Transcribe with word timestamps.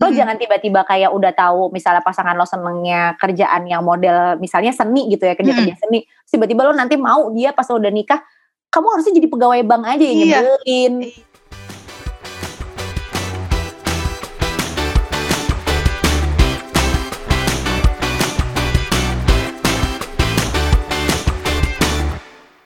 lo 0.00 0.08
Hmm. 0.08 0.16
jangan 0.16 0.36
tiba-tiba 0.40 0.80
kayak 0.82 1.12
udah 1.12 1.32
tahu 1.36 1.68
misalnya 1.70 2.00
pasangan 2.00 2.32
lo 2.32 2.48
senengnya 2.48 3.20
kerjaan 3.20 3.68
yang 3.68 3.84
model 3.84 4.40
misalnya 4.40 4.72
seni 4.72 5.12
gitu 5.12 5.28
ya 5.28 5.36
kerja 5.36 5.52
kerja 5.52 5.76
seni 5.76 6.08
Terus 6.08 6.32
tiba-tiba 6.32 6.64
lo 6.64 6.72
nanti 6.72 6.96
mau 6.96 7.28
dia 7.36 7.52
pas 7.52 7.68
lo 7.68 7.76
udah 7.76 7.92
nikah 7.92 8.16
kamu 8.72 8.86
harusnya 8.96 9.12
jadi 9.20 9.28
pegawai 9.28 9.60
bank 9.60 9.82
aja 9.84 10.00
yang 10.08 10.16
Iya. 10.16 10.24
nyebelin 10.24 10.94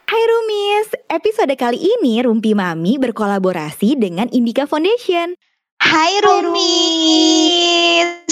Hai 0.05 0.23
Rumis, 0.31 0.89
episode 1.11 1.55
kali 1.59 1.81
ini 1.81 2.23
Rumpi 2.23 2.55
Mami 2.55 3.01
berkolaborasi 3.01 3.99
dengan 3.99 4.31
Indika 4.31 4.69
Foundation. 4.69 5.35
Hai 5.85 6.17
Rumis, 6.25 6.65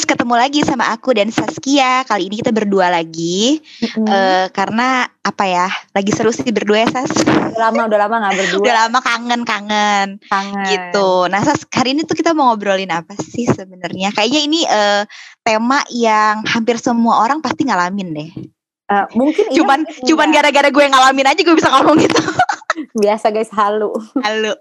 ketemu 0.08 0.40
lagi 0.40 0.64
sama 0.64 0.88
aku 0.88 1.12
dan 1.12 1.28
Saskia. 1.28 2.00
Kali 2.08 2.32
ini 2.32 2.40
kita 2.40 2.48
berdua 2.48 2.88
lagi 2.88 3.60
Mm-mm. 3.60 4.08
Eh, 4.08 4.48
karena 4.56 5.04
apa 5.20 5.44
ya? 5.44 5.68
Lagi 5.92 6.16
seru 6.16 6.32
sih 6.32 6.48
berdua 6.48 6.88
ya 6.88 6.88
Sas. 6.88 7.12
udah 7.12 7.60
lama 7.60 7.92
udah 7.92 7.98
lama 8.00 8.24
nggak 8.24 8.34
berdua 8.40 8.56
Udah 8.64 8.74
lama 8.88 9.04
kangen-kangen 9.04 10.16
kangen 10.32 10.64
gitu. 10.72 11.28
Nah 11.28 11.44
Sas, 11.44 11.68
hari 11.68 11.92
ini 11.92 12.08
tuh 12.08 12.16
kita 12.16 12.32
mau 12.32 12.56
ngobrolin 12.56 12.88
apa 12.88 13.12
sih 13.20 13.44
sebenarnya? 13.44 14.16
Kayaknya 14.16 14.40
ini 14.48 14.64
eh, 14.64 15.04
tema 15.44 15.84
yang 15.92 16.48
hampir 16.48 16.80
semua 16.80 17.20
orang 17.20 17.44
pasti 17.44 17.68
ngalamin 17.68 18.16
deh. 18.16 18.32
Eh, 18.88 19.04
mungkin 19.12 19.52
iya, 19.52 19.60
Cuman 19.60 19.84
mungkin 19.84 20.08
cuman 20.08 20.28
gara-gara 20.32 20.72
gue 20.72 20.84
ngalamin 20.88 21.28
aja 21.28 21.40
gue 21.44 21.52
bisa 21.52 21.68
ngomong 21.68 22.00
gitu. 22.00 22.16
biasa 22.92 23.32
guys 23.32 23.48
halu 23.52 23.92
Halo. 24.20 24.52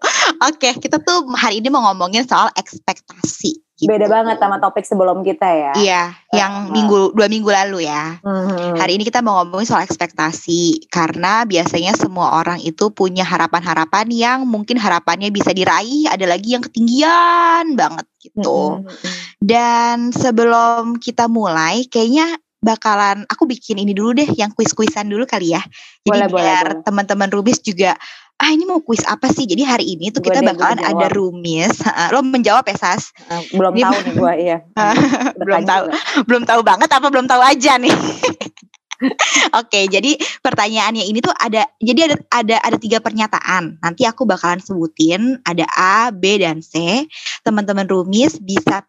Oke, 0.48 0.72
kita 0.80 0.98
tuh 1.03 1.27
hari 1.35 1.59
ini 1.59 1.67
mau 1.67 1.84
ngomongin 1.91 2.23
soal 2.23 2.48
ekspektasi. 2.55 3.59
gitu. 3.81 3.89
beda 3.89 4.05
banget 4.05 4.38
sama 4.38 4.62
topik 4.62 4.85
sebelum 4.85 5.26
kita 5.26 5.41
ya 5.49 5.73
Iya, 5.73 6.03
yang 6.38 6.70
Uh, 6.70 6.73
minggu 6.73 7.17
dua 7.17 7.25
minggu 7.25 7.49
lalu 7.49 7.89
ya. 7.89 8.22
Mhm. 8.22 8.78
Hari 8.78 9.02
ini 9.02 9.03
kita 9.09 9.25
mau 9.25 9.42
ngomongin 9.42 9.66
soal 9.66 9.81
ekspektasi 9.81 10.86
karena 10.94 11.50
biasanya 11.50 11.97
semua 11.97 12.38
orang 12.38 12.61
itu 12.61 12.94
punya 12.94 13.25
harapan-harapan 13.25 14.05
yang 14.14 14.39
mungkin 14.45 14.77
harapannya 14.77 15.33
bisa 15.33 15.50
diraih, 15.50 16.05
ada 16.05 16.30
lagi 16.30 16.53
yang 16.53 16.61
ketinggian 16.61 17.73
banget 17.73 18.05
gitu. 18.22 18.86
Mhm. 18.86 18.94
Dan 19.42 19.98
sebelum 20.14 21.02
kita 21.02 21.25
mulai, 21.25 21.89
kayaknya 21.89 22.38
bakalan 22.61 23.25
aku 23.25 23.50
bikin 23.50 23.81
ini 23.81 23.98
dulu 23.98 24.14
deh, 24.14 24.30
yang 24.38 24.53
kuis-kuisan 24.53 25.09
dulu 25.09 25.25
kali 25.25 25.58
ya. 25.58 25.61
Jadi 26.05 26.22
Boleh, 26.22 26.30
biar 26.30 26.66
teman-teman 26.86 27.33
Rubis 27.33 27.58
juga 27.66 27.98
ah 28.42 28.50
ini 28.50 28.66
mau 28.66 28.81
kuis 28.81 29.06
apa 29.06 29.30
sih? 29.30 29.45
Jadi 29.45 29.61
hari 29.61 29.86
ini 29.94 30.09
tuh 30.09 30.25
Gua 30.25 30.34
kita 30.34 30.42
bakalan 30.42 30.81
ada 30.81 31.08
Rumis. 31.14 31.78
Lo 32.09 32.25
menjawab 32.25 32.66
ya 32.66 32.75
Sas? 32.75 33.14
Eh, 33.30 33.53
belum 33.53 33.78
Ini- 33.78 33.83
tahu 33.86 33.94
nih 34.02 34.14
gue 34.17 34.33
iya 34.42 34.58
belum 35.42 35.61
tahu. 35.64 35.83
belum 36.25 36.44
tahu 36.50 36.61
banget 36.66 36.89
apa 36.89 37.08
belum 37.14 37.30
tahu 37.30 37.42
aja 37.45 37.78
nih. 37.78 37.94
Oke, 39.61 39.89
jadi 39.89 40.14
pertanyaannya 40.45 41.09
ini 41.09 41.25
tuh 41.25 41.33
ada 41.33 41.66
jadi 41.81 42.14
ada 42.14 42.16
ada 42.30 42.56
ada 42.61 42.78
tiga 42.78 43.02
pernyataan. 43.02 43.81
Nanti 43.81 44.06
aku 44.06 44.30
bakalan 44.30 44.61
sebutin 44.61 45.42
ada 45.42 45.66
A, 45.73 46.14
B 46.14 46.38
dan 46.38 46.61
C. 46.61 47.05
Teman-teman 47.42 47.89
Rumis 47.89 48.38
bisa 48.38 48.86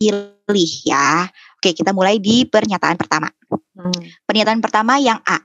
pilih 0.00 0.72
ya. 0.88 1.28
Oke, 1.60 1.76
kita 1.76 1.92
mulai 1.92 2.16
di 2.16 2.48
pernyataan 2.48 2.96
pertama. 2.96 3.28
Hmm. 3.76 3.92
Pernyataan 4.24 4.64
pertama 4.64 4.96
yang 4.96 5.20
A. 5.28 5.44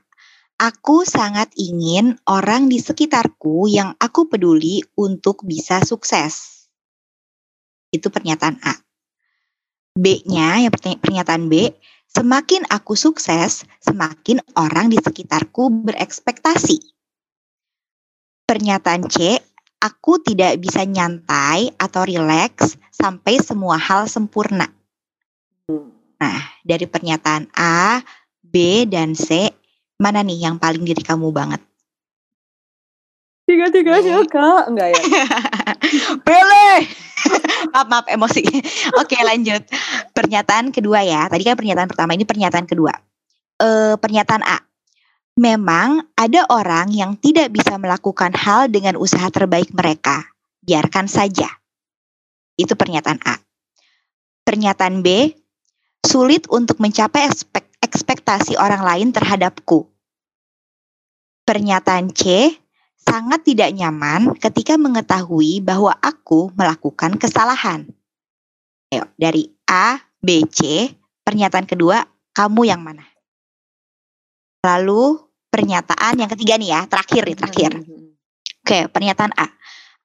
Aku 0.56 1.04
sangat 1.04 1.52
ingin 1.60 2.16
orang 2.24 2.72
di 2.72 2.80
sekitarku 2.80 3.68
yang 3.68 3.92
aku 4.00 4.24
peduli 4.24 4.80
untuk 4.96 5.44
bisa 5.44 5.84
sukses. 5.84 6.64
Itu 7.92 8.08
pernyataan 8.08 8.64
A. 8.64 8.80
B-nya, 10.00 10.64
yang 10.64 10.72
pernyataan 10.72 11.52
B, 11.52 11.76
semakin 12.08 12.64
aku 12.72 12.96
sukses, 12.96 13.68
semakin 13.84 14.40
orang 14.56 14.88
di 14.88 14.96
sekitarku 14.96 15.68
berekspektasi. 15.84 16.80
Pernyataan 18.48 19.12
C, 19.12 19.36
aku 19.76 20.24
tidak 20.24 20.56
bisa 20.56 20.88
nyantai 20.88 21.68
atau 21.76 22.08
rileks 22.08 22.80
sampai 22.96 23.44
semua 23.44 23.76
hal 23.76 24.08
sempurna. 24.08 24.72
Nah, 26.16 26.40
dari 26.64 26.88
pernyataan 26.88 27.52
A, 27.52 28.00
B, 28.40 28.88
dan 28.88 29.12
C, 29.12 29.52
mana 29.96 30.20
nih 30.20 30.48
yang 30.48 30.56
paling 30.60 30.84
diri 30.84 31.00
kamu 31.00 31.32
banget? 31.32 31.60
tiga-tiganya 33.46 34.26
kak 34.26 34.64
enggak 34.74 34.90
ya 34.90 35.02
Pilih! 36.26 36.80
maaf, 37.72 37.86
maaf, 37.88 38.06
emosi. 38.10 38.42
Oke, 39.00 39.16
lanjut. 39.22 39.62
Pernyataan 40.12 40.70
kedua 40.74 41.02
ya. 41.02 41.26
Tadi 41.30 41.42
kan 41.46 41.56
pernyataan 41.58 41.88
pertama, 41.88 42.14
ini 42.14 42.24
pernyataan 42.26 42.66
kedua. 42.66 42.92
Eh, 43.62 43.94
pernyataan 43.98 44.42
A. 44.44 44.58
Memang 45.36 46.00
ada 46.16 46.48
orang 46.48 46.88
yang 46.96 47.20
tidak 47.20 47.52
bisa 47.52 47.76
melakukan 47.76 48.32
hal 48.32 48.72
dengan 48.72 48.96
usaha 48.96 49.28
terbaik 49.28 49.68
mereka. 49.76 50.24
Biarkan 50.64 51.06
saja. 51.06 51.48
Itu 52.56 52.72
pernyataan 52.72 53.20
A. 53.24 53.36
Pernyataan 54.48 55.04
B. 55.04 55.36
Sulit 56.06 56.48
untuk 56.48 56.80
mencapai 56.80 57.28
ekspek- 57.28 57.65
ekspektasi 57.82 58.56
orang 58.56 58.82
lain 58.82 59.08
terhadapku. 59.12 59.88
Pernyataan 61.46 62.10
C 62.10 62.50
sangat 62.96 63.46
tidak 63.46 63.70
nyaman 63.70 64.34
ketika 64.36 64.74
mengetahui 64.74 65.62
bahwa 65.62 65.94
aku 66.02 66.50
melakukan 66.58 67.14
kesalahan. 67.20 67.86
Ayo, 68.90 69.06
dari 69.14 69.50
A, 69.66 69.98
B, 70.18 70.42
C, 70.50 70.90
pernyataan 71.22 71.66
kedua, 71.66 72.02
kamu 72.34 72.66
yang 72.66 72.82
mana? 72.82 73.06
Lalu 74.66 75.22
pernyataan 75.50 76.18
yang 76.18 76.30
ketiga 76.30 76.58
nih 76.58 76.70
ya, 76.74 76.80
terakhir 76.90 77.22
nih, 77.26 77.38
terakhir. 77.38 77.72
Mhm. 77.82 78.06
Oke, 78.66 78.78
pernyataan 78.90 79.34
A. 79.38 79.46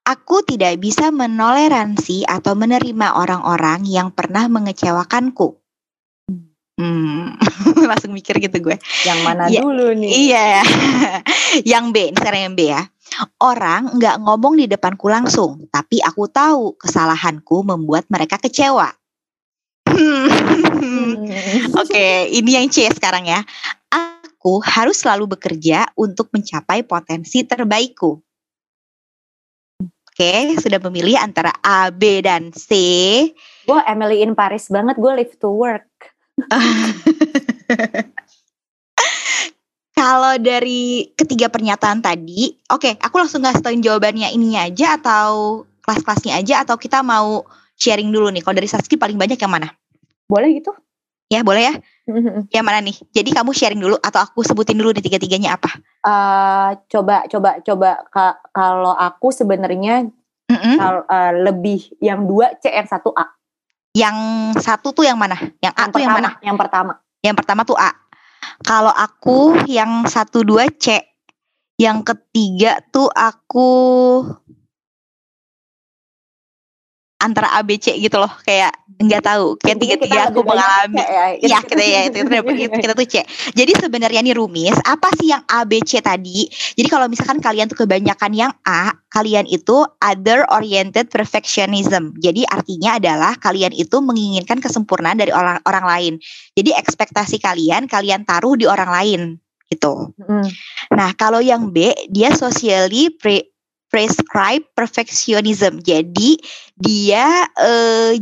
Aku 0.01 0.41
tidak 0.41 0.81
bisa 0.81 1.13
menoleransi 1.13 2.25
atau 2.25 2.57
menerima 2.57 3.21
orang-orang 3.21 3.85
yang 3.85 4.09
pernah 4.09 4.49
mengecewakanku. 4.49 5.60
Hmm, 6.79 7.35
langsung 7.89 8.15
mikir 8.15 8.39
gitu 8.39 8.57
gue. 8.63 8.77
yang 9.03 9.19
mana 9.27 9.51
Iya. 9.51 9.61
dulu 9.61 9.91
nih 9.95 10.11
Iya. 10.31 10.47
yang 11.75 11.91
B, 11.91 12.09
ini 12.09 12.17
sekarang 12.17 12.41
yang 12.51 12.55
B 12.55 12.71
ya. 12.71 12.87
Orang 13.43 13.99
nggak 13.99 14.23
ngomong 14.23 14.55
di 14.55 14.71
depanku 14.71 15.11
langsung, 15.11 15.67
tapi 15.67 15.99
aku 15.99 16.31
tahu 16.31 16.79
kesalahanku 16.79 17.67
membuat 17.67 18.07
mereka 18.07 18.39
kecewa. 18.39 18.87
Hmm. 19.91 20.31
Oke, 21.81 22.31
ini 22.31 22.55
yang 22.55 22.71
C 22.71 22.87
sekarang 22.87 23.27
ya. 23.27 23.43
Aku 23.91 24.63
harus 24.63 25.03
selalu 25.03 25.35
bekerja 25.37 25.91
untuk 25.99 26.31
mencapai 26.31 26.87
potensi 26.87 27.43
terbaikku. 27.43 28.15
Oke, 30.11 30.55
sudah 30.59 30.79
memilih 30.87 31.19
antara 31.19 31.51
A, 31.61 31.91
B, 31.91 32.23
dan 32.23 32.51
C. 32.51 32.69
gue 33.61 33.79
Emily 33.85 34.25
in 34.25 34.33
Paris 34.33 34.67
banget 34.67 34.97
gue 34.97 35.11
live 35.13 35.35
to 35.37 35.47
work 35.47 35.85
Kalau 39.91 40.33
dari 40.41 41.13
ketiga 41.13 41.51
pernyataan 41.51 42.01
tadi, 42.01 42.57
oke, 42.73 42.97
aku 42.97 43.15
langsung 43.21 43.45
ngasih 43.45 43.61
tauin 43.61 43.83
jawabannya 43.85 44.33
ininya 44.33 44.65
aja 44.65 44.97
atau 44.97 45.61
kelas-kelasnya 45.85 46.41
aja 46.41 46.65
atau 46.65 46.79
kita 46.79 47.05
mau 47.05 47.45
sharing 47.77 48.09
dulu 48.09 48.33
nih. 48.33 48.41
Kalau 48.41 48.55
dari 48.57 48.65
Saski 48.65 48.97
paling 48.97 49.19
banyak 49.19 49.37
yang 49.37 49.51
mana? 49.51 49.69
boleh 50.31 50.47
gitu 50.55 50.71
Ya 51.27 51.43
boleh 51.43 51.63
ya? 51.63 51.73
Yang 52.51 52.65
mana 52.67 52.79
nih? 52.83 52.95
Jadi 53.15 53.29
kamu 53.31 53.51
sharing 53.55 53.79
dulu 53.79 53.95
atau 53.99 54.19
aku 54.19 54.43
sebutin 54.43 54.75
dulu 54.75 54.91
nih 54.91 54.99
tiga-tiganya 54.99 55.55
apa? 55.55 55.71
Eh, 56.03 56.69
coba 56.91 57.23
coba 57.31 57.63
coba 57.63 57.89
Ka- 58.11 58.39
kalau 58.51 58.91
aku 58.91 59.31
sebenarnya 59.31 60.11
kal- 60.75 61.07
eh, 61.07 61.33
lebih 61.47 61.87
yang 62.03 62.27
dua 62.27 62.51
C 62.59 62.67
yang 62.67 62.83
satu 62.83 63.15
A 63.15 63.31
Yang 63.91 64.17
satu 64.63 64.95
tuh 64.95 65.03
yang 65.03 65.19
mana? 65.19 65.35
Yang 65.59 65.73
A 65.75 65.81
yang 65.83 65.91
tuh 65.91 65.99
yang 65.99 66.13
mana? 66.15 66.29
yang 66.39 66.57
pertama 66.57 66.91
Yang 67.21 67.35
pertama 67.43 67.61
tuh 67.67 67.77
A. 67.77 67.91
Kalau 68.63 68.93
aku 68.93 69.67
yang 69.69 70.07
satu 70.07 70.41
dua 70.47 70.69
C. 70.79 71.01
Yang 71.77 72.13
ketiga 72.13 72.77
tuh 72.93 73.09
aku 73.09 73.69
antara 77.21 77.53
A 77.53 77.61
B 77.61 77.77
C 77.77 77.93
gitu 78.01 78.17
loh 78.17 78.33
kayak 78.41 78.73
nggak 79.01 79.21
tahu 79.25 79.57
kayak 79.61 79.77
tiga 79.81 79.95
tiga 79.97 80.19
aku 80.29 80.41
mengalami 80.45 81.01
ya. 81.01 81.25
Iya 81.37 81.59
kita 81.65 81.83
ya 81.85 81.99
itu 82.09 82.17
kita, 82.25 82.41
kita, 82.41 82.75
kita 82.81 82.93
tuh 82.97 83.07
C. 83.07 83.15
Jadi 83.53 83.71
sebenarnya 83.77 84.21
nih 84.25 84.33
Rumis, 84.37 84.77
apa 84.85 85.09
sih 85.17 85.29
yang 85.29 85.45
A 85.45 85.65
B 85.65 85.81
C 85.85 86.01
tadi? 86.01 86.49
Jadi 86.49 86.87
kalau 86.89 87.05
misalkan 87.05 87.37
kalian 87.41 87.69
tuh 87.69 87.85
kebanyakan 87.85 88.31
yang 88.33 88.53
A, 88.65 88.93
kalian 89.13 89.45
itu 89.49 89.85
other 90.01 90.45
oriented 90.49 91.09
perfectionism. 91.13 92.13
Jadi 92.17 92.45
artinya 92.49 92.97
adalah 92.97 93.37
kalian 93.37 93.73
itu 93.73 94.01
menginginkan 94.01 94.57
kesempurnaan 94.57 95.21
dari 95.21 95.33
orang 95.33 95.61
orang 95.69 95.85
lain. 95.85 96.13
Jadi 96.57 96.73
ekspektasi 96.73 97.37
kalian 97.41 97.85
kalian 97.89 98.25
taruh 98.25 98.57
di 98.57 98.65
orang 98.65 98.89
lain 98.89 99.21
gitu. 99.71 100.11
Mm. 100.19 100.51
Nah, 100.99 101.15
kalau 101.15 101.39
yang 101.39 101.71
B, 101.71 101.95
dia 102.11 102.35
socially 102.35 103.07
pre 103.07 103.50
prescribed 103.91 104.71
perfectionism. 104.73 105.83
Jadi 105.83 106.39
dia 106.79 107.45
eh, 107.59 108.15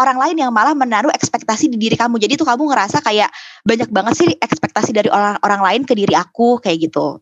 orang 0.00 0.16
lain 0.16 0.36
yang 0.40 0.50
malah 0.50 0.72
menaruh 0.72 1.12
ekspektasi 1.12 1.68
di 1.68 1.76
diri 1.76 1.94
kamu. 1.94 2.16
Jadi 2.16 2.40
tuh 2.40 2.48
kamu 2.48 2.72
ngerasa 2.72 3.04
kayak 3.04 3.28
banyak 3.68 3.92
banget 3.92 4.14
sih 4.16 4.28
ekspektasi 4.40 4.96
dari 4.96 5.12
orang 5.12 5.36
orang 5.44 5.60
lain 5.60 5.82
ke 5.84 5.92
diri 5.92 6.16
aku 6.16 6.56
kayak 6.58 6.90
gitu. 6.90 7.20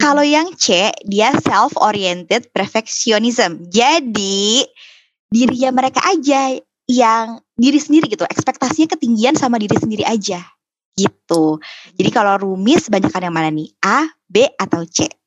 Kalau 0.00 0.24
yang 0.24 0.56
C, 0.56 0.90
dia 1.04 1.30
self 1.38 1.76
oriented 1.78 2.50
perfectionism. 2.50 3.70
Jadi 3.70 4.64
dirinya 5.30 5.70
mereka 5.70 6.00
aja 6.08 6.56
yang 6.90 7.38
diri 7.54 7.78
sendiri 7.78 8.10
gitu, 8.10 8.26
ekspektasinya 8.26 8.98
ketinggian 8.98 9.38
sama 9.38 9.60
diri 9.60 9.78
sendiri 9.78 10.02
aja 10.02 10.42
gitu. 10.98 11.60
Jadi 11.94 12.10
kalau 12.10 12.34
rumis 12.40 12.90
banyakkan 12.90 13.30
yang 13.30 13.36
mana 13.36 13.52
nih? 13.52 13.70
A, 13.84 14.08
B 14.26 14.48
atau 14.58 14.82
C? 14.88 15.19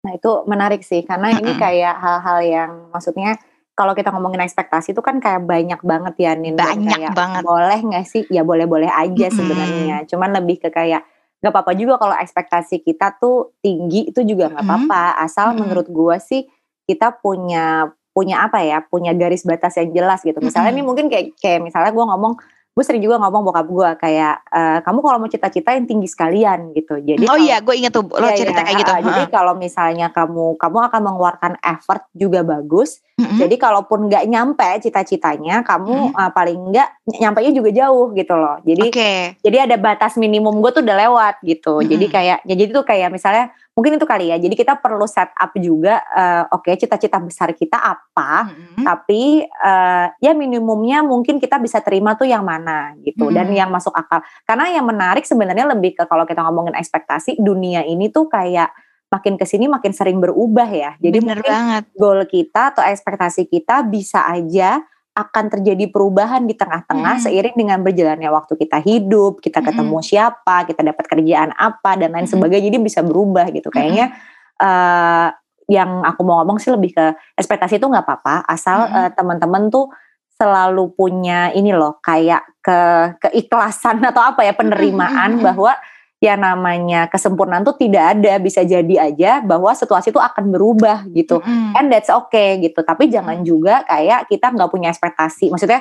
Nah 0.00 0.12
itu 0.16 0.30
menarik 0.48 0.80
sih 0.80 1.04
karena 1.04 1.36
ini 1.36 1.56
kayak 1.60 1.94
hal-hal 2.00 2.38
yang 2.40 2.70
maksudnya 2.88 3.36
kalau 3.76 3.96
kita 3.96 4.12
ngomongin 4.12 4.44
ekspektasi 4.44 4.92
itu 4.92 5.00
kan 5.00 5.24
kayak 5.24 5.40
banyak 5.48 5.80
banget 5.80 6.14
ya 6.20 6.32
Nin. 6.36 6.52
Banyak 6.52 7.00
kayak, 7.00 7.16
banget. 7.16 7.42
Boleh 7.48 7.80
gak 7.80 8.06
sih? 8.12 8.28
Ya 8.28 8.44
boleh-boleh 8.44 8.92
aja 8.92 9.26
sebenarnya. 9.32 10.04
Cuman 10.04 10.36
lebih 10.36 10.60
ke 10.60 10.68
kayak 10.68 11.00
gak 11.40 11.48
apa-apa 11.48 11.72
juga 11.72 11.96
kalau 11.96 12.12
ekspektasi 12.12 12.84
kita 12.84 13.16
tuh 13.16 13.56
tinggi 13.64 14.12
itu 14.12 14.20
juga 14.20 14.52
gak 14.52 14.60
Mm-mm. 14.60 14.68
apa-apa. 14.68 15.24
Asal 15.24 15.56
Mm-mm. 15.56 15.64
menurut 15.64 15.88
gua 15.88 16.20
sih 16.20 16.44
kita 16.84 17.16
punya 17.24 17.88
punya 18.12 18.44
apa 18.44 18.60
ya? 18.60 18.84
Punya 18.84 19.16
garis 19.16 19.48
batas 19.48 19.80
yang 19.80 19.96
jelas 19.96 20.20
gitu. 20.28 20.44
Misalnya 20.44 20.76
Mm-mm. 20.76 20.84
nih 20.84 20.84
mungkin 20.84 21.06
kayak 21.08 21.26
kayak 21.40 21.60
misalnya 21.64 21.92
gua 21.96 22.04
ngomong 22.12 22.36
gue 22.80 22.86
sering 22.88 23.04
juga 23.04 23.20
ngomong 23.20 23.44
bokap 23.44 23.68
gue 23.68 23.88
kayak 24.00 24.40
"Eh, 24.48 24.78
kamu 24.80 24.98
kalau 24.98 25.20
mau 25.20 25.28
cita-cita 25.28 25.76
yang 25.76 25.84
tinggi 25.84 26.08
sekalian 26.08 26.72
gitu 26.72 26.96
jadi 26.96 27.20
oh 27.22 27.36
iya, 27.36 27.60
gue 27.60 27.76
inget 27.76 27.92
tuh 27.92 28.08
lo 28.08 28.24
Iya, 28.24 28.40
cerita 28.40 28.56
iya, 28.56 28.64
kayak 28.64 28.78
gitu. 28.80 28.90
ah, 28.90 29.00
Jadi 29.04 29.22
kalau 29.28 29.52
misalnya 29.52 30.08
kamu 30.08 30.56
kamu 30.56 30.76
akan 30.88 31.00
mengeluarkan 31.02 31.52
effort 31.60 32.08
juga 32.12 32.40
bagus. 32.40 33.04
Mm-mm. 33.20 33.36
Jadi 33.36 33.60
kalaupun 33.60 34.08
nggak 34.08 34.24
nyampe 34.24 34.64
cita-citanya, 34.80 35.60
kamu 35.60 35.92
Hmm. 36.08 36.16
uh, 36.16 36.30
paling 36.32 36.72
nggak 36.72 36.88
nyampainya 37.20 37.52
juga 37.52 37.68
jauh 37.70 38.16
gitu 38.16 38.32
loh. 38.32 38.56
Jadi 38.64 38.88
Oke. 38.88 39.12
jadi 39.44 39.56
ada 39.68 39.76
batas 39.76 40.16
minimum 40.16 40.56
gue 40.58 40.72
tuh 40.72 40.80
udah 40.80 40.96
lewat 40.96 41.34
gitu. 41.44 41.84
Jadi 41.84 42.08
Mm-mm. 42.08 42.16
kayak 42.16 42.38
ya 42.48 42.54
jadi 42.56 42.72
tuh 42.72 42.84
kayak 42.86 43.12
misalnya 43.12 43.52
mungkin 43.70 43.96
itu 43.96 44.04
kali 44.04 44.28
ya. 44.28 44.36
Jadi 44.36 44.54
kita 44.54 44.76
perlu 44.76 45.06
set 45.06 45.30
up 45.32 45.52
juga. 45.56 46.02
eh, 46.04 46.44
Oke, 46.52 46.74
cita-cita 46.76 47.16
besar 47.16 47.54
kita 47.54 47.78
apa? 47.78 48.50
Mm-mm. 48.50 48.84
Tapi 48.84 49.40
eh, 49.44 50.06
ya 50.20 50.32
minimumnya 50.34 51.00
mungkin 51.00 51.38
kita 51.38 51.56
bisa 51.56 51.80
terima 51.80 52.12
tuh 52.14 52.28
yang 52.28 52.44
mana 52.44 52.92
gitu 53.00 53.30
dan 53.32 53.48
Hmm. 53.48 53.56
yang 53.56 53.70
masuk 53.70 53.94
akal. 53.94 54.20
Karena 54.44 54.68
yang 54.68 54.84
menarik 54.84 55.24
sebenarnya 55.24 55.70
lebih 55.70 55.96
ke 55.96 56.04
kalau 56.04 56.26
kita 56.26 56.42
ngomongin 56.44 56.76
ekspektasi 56.76 57.40
dunia 57.40 57.80
ini 57.82 58.10
tuh 58.10 58.28
kayak 58.28 58.68
makin 59.10 59.34
ke 59.34 59.42
sini 59.42 59.66
makin 59.66 59.90
sering 59.90 60.22
berubah 60.22 60.70
ya. 60.70 60.94
Jadi 61.02 61.18
Bener 61.18 61.42
mungkin 61.42 61.50
banget. 61.50 61.84
goal 61.98 62.20
kita 62.30 62.70
atau 62.70 62.82
ekspektasi 62.86 63.48
kita 63.48 63.82
bisa 63.82 64.22
aja 64.22 64.78
akan 65.26 65.44
terjadi 65.52 65.92
perubahan 65.92 66.48
di 66.48 66.56
tengah-tengah 66.56 67.20
Mm-mm. 67.20 67.24
seiring 67.24 67.56
dengan 67.56 67.78
berjalannya 67.84 68.30
waktu 68.32 68.56
kita 68.56 68.80
hidup, 68.80 69.44
kita 69.44 69.60
ketemu 69.60 69.98
siapa, 70.00 70.64
kita 70.64 70.80
dapat 70.80 71.04
kerjaan 71.04 71.50
apa 71.56 72.00
dan 72.00 72.16
lain 72.16 72.24
Mm-mm. 72.24 72.40
sebagainya. 72.40 72.72
Jadi 72.72 72.78
bisa 72.80 73.00
berubah 73.04 73.48
gitu. 73.52 73.68
Kayaknya 73.68 74.16
eh, 74.60 75.28
yang 75.70 76.02
aku 76.02 76.20
mau 76.26 76.42
ngomong 76.42 76.58
sih 76.58 76.74
lebih 76.74 76.96
ke 76.96 77.14
ekspektasi 77.38 77.78
itu 77.78 77.86
nggak 77.86 78.04
apa-apa, 78.04 78.48
asal 78.48 78.88
eh, 78.90 79.10
teman-teman 79.14 79.70
tuh 79.70 79.92
selalu 80.40 80.96
punya 80.96 81.52
ini 81.52 81.76
loh 81.76 82.00
kayak 82.00 82.48
ke 82.64 82.78
keikhlasan 83.28 84.00
atau 84.00 84.24
apa 84.24 84.40
ya 84.40 84.56
penerimaan 84.56 85.36
bahwa 85.44 85.76
ya 86.20 86.36
namanya 86.36 87.08
kesempurnaan 87.08 87.64
tuh 87.64 87.80
tidak 87.80 88.12
ada 88.14 88.36
bisa 88.36 88.60
jadi 88.60 89.08
aja 89.08 89.40
bahwa 89.40 89.72
situasi 89.72 90.12
itu 90.12 90.20
akan 90.20 90.52
berubah 90.52 91.08
gitu. 91.16 91.40
Mm-mm. 91.40 91.72
and 91.80 91.88
that's 91.88 92.12
okay 92.12 92.60
gitu. 92.60 92.84
Tapi 92.84 93.08
jangan 93.08 93.40
juga 93.40 93.82
kayak 93.88 94.28
kita 94.28 94.52
nggak 94.52 94.68
punya 94.68 94.92
ekspektasi. 94.92 95.48
Maksudnya 95.48 95.80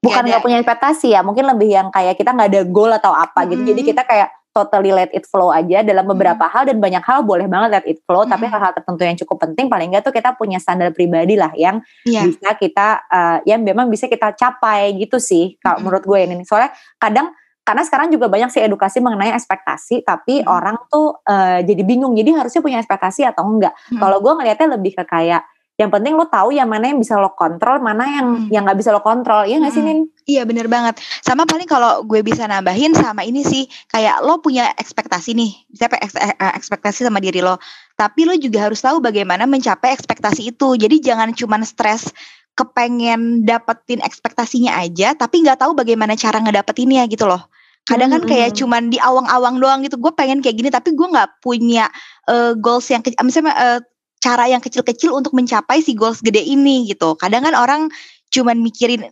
bukan 0.00 0.24
ada. 0.24 0.28
nggak 0.32 0.42
punya 0.42 0.56
ekspektasi 0.64 1.12
ya 1.12 1.20
mungkin 1.20 1.44
lebih 1.44 1.68
yang 1.68 1.88
kayak 1.92 2.16
kita 2.16 2.32
nggak 2.32 2.48
ada 2.48 2.62
goal 2.64 2.88
atau 2.96 3.12
apa 3.12 3.44
gitu. 3.44 3.60
Jadi 3.60 3.80
kita 3.84 4.08
kayak 4.08 4.32
totally 4.56 4.88
let 4.90 5.12
it 5.12 5.28
flow 5.28 5.52
aja 5.52 5.84
dalam 5.84 6.08
beberapa 6.08 6.48
hal 6.48 6.64
dan 6.64 6.80
banyak 6.80 7.04
hal 7.04 7.20
boleh 7.22 7.44
banget 7.44 7.68
let 7.68 7.86
it 7.86 8.00
flow 8.08 8.24
tapi 8.24 8.48
Mm-mm. 8.48 8.52
hal-hal 8.56 8.72
tertentu 8.72 9.04
yang 9.04 9.20
cukup 9.20 9.36
penting 9.44 9.68
paling 9.68 9.92
nggak 9.92 10.00
tuh 10.02 10.16
kita 10.16 10.32
punya 10.34 10.56
standar 10.56 10.90
pribadi 10.96 11.36
lah 11.36 11.52
yang 11.54 11.84
Iya. 12.08 12.24
bisa 12.24 12.56
kita 12.56 13.04
eh, 13.04 13.38
yang 13.52 13.60
memang 13.60 13.92
bisa 13.92 14.08
kita 14.08 14.32
capai 14.32 14.96
gitu 14.96 15.20
sih 15.20 15.60
kalau 15.60 15.84
menurut 15.84 16.08
gue 16.08 16.18
ini. 16.24 16.40
Soalnya 16.48 16.72
kadang 16.96 17.36
karena 17.68 17.84
sekarang 17.84 18.08
juga 18.08 18.32
banyak 18.32 18.48
sih 18.48 18.64
edukasi 18.64 19.04
mengenai 19.04 19.36
ekspektasi 19.36 20.00
tapi 20.00 20.40
Mm-mm. 20.40 20.48
orang 20.48 20.80
tuh 20.88 21.20
eh, 21.20 21.60
jadi 21.68 21.84
bingung 21.84 22.16
jadi 22.16 22.40
harusnya 22.40 22.64
punya 22.64 22.80
ekspektasi 22.80 23.28
atau 23.28 23.44
enggak 23.44 23.76
Mm-mm. 23.76 24.00
kalau 24.00 24.24
gue 24.24 24.32
ngelihatnya 24.32 24.80
lebih 24.80 24.96
ke 24.96 25.04
kayak 25.04 25.44
yang 25.78 25.94
penting 25.94 26.18
lo 26.18 26.26
tahu 26.26 26.50
yang 26.50 26.66
mana 26.66 26.90
yang 26.90 26.98
bisa 26.98 27.14
lo 27.14 27.36
kontrol 27.36 27.78
mana 27.78 28.02
yang 28.08 28.26
Mm. 28.26 28.50
yang 28.50 28.62
nggak 28.66 28.78
bisa 28.80 28.90
lo 28.90 28.98
kontrol 28.98 29.44
iya 29.44 29.60
nggak 29.60 29.70
sih 29.70 29.84
Mm-mm. 29.84 30.00
Nin 30.08 30.16
Iya 30.28 30.44
bener 30.44 30.68
banget. 30.68 31.00
Sama 31.24 31.48
paling 31.48 31.64
kalau 31.64 32.04
gue 32.04 32.20
bisa 32.20 32.44
nambahin 32.44 32.92
sama 32.92 33.24
ini 33.24 33.40
sih 33.40 33.64
kayak 33.88 34.20
lo 34.20 34.44
punya 34.44 34.76
ekspektasi 34.76 35.32
nih, 35.32 35.56
eks- 35.72 36.20
eh, 36.20 36.36
eh, 36.36 36.52
ekspektasi 36.52 37.08
sama 37.08 37.16
diri 37.16 37.40
lo. 37.40 37.56
Tapi 37.96 38.28
lo 38.28 38.36
juga 38.36 38.68
harus 38.68 38.76
tahu 38.76 39.00
bagaimana 39.00 39.48
mencapai 39.48 39.96
ekspektasi 39.96 40.52
itu. 40.52 40.76
Jadi 40.76 41.00
jangan 41.00 41.32
cuman 41.32 41.64
stres 41.64 42.12
kepengen 42.52 43.46
dapetin 43.46 44.04
ekspektasinya 44.04 44.76
aja, 44.76 45.16
tapi 45.16 45.40
nggak 45.40 45.64
tahu 45.64 45.72
bagaimana 45.72 46.12
cara 46.12 46.44
ngedapetinnya 46.44 47.08
gitu 47.08 47.24
loh. 47.24 47.48
Kadang 47.88 48.12
kan 48.12 48.22
kayak 48.28 48.52
Mm-mm. 48.52 48.60
cuman 48.60 48.82
di 48.92 49.00
awang-awang 49.00 49.56
doang 49.56 49.80
gitu. 49.80 49.96
Gue 49.96 50.12
pengen 50.12 50.44
kayak 50.44 50.60
gini, 50.60 50.68
tapi 50.68 50.92
gue 50.92 51.08
nggak 51.08 51.40
punya 51.40 51.88
eh, 52.28 52.52
goals 52.60 52.84
yang 52.92 53.00
kecil. 53.00 53.16
Misalnya 53.24 53.56
eh, 53.56 53.80
cara 54.20 54.44
yang 54.50 54.60
kecil-kecil 54.60 55.16
untuk 55.16 55.32
mencapai 55.32 55.80
si 55.80 55.96
goals 55.96 56.20
gede 56.20 56.44
ini 56.44 56.84
gitu. 56.84 57.16
Kadang 57.16 57.48
kan 57.48 57.56
orang 57.56 57.88
cuman 58.28 58.60
mikirin 58.60 59.08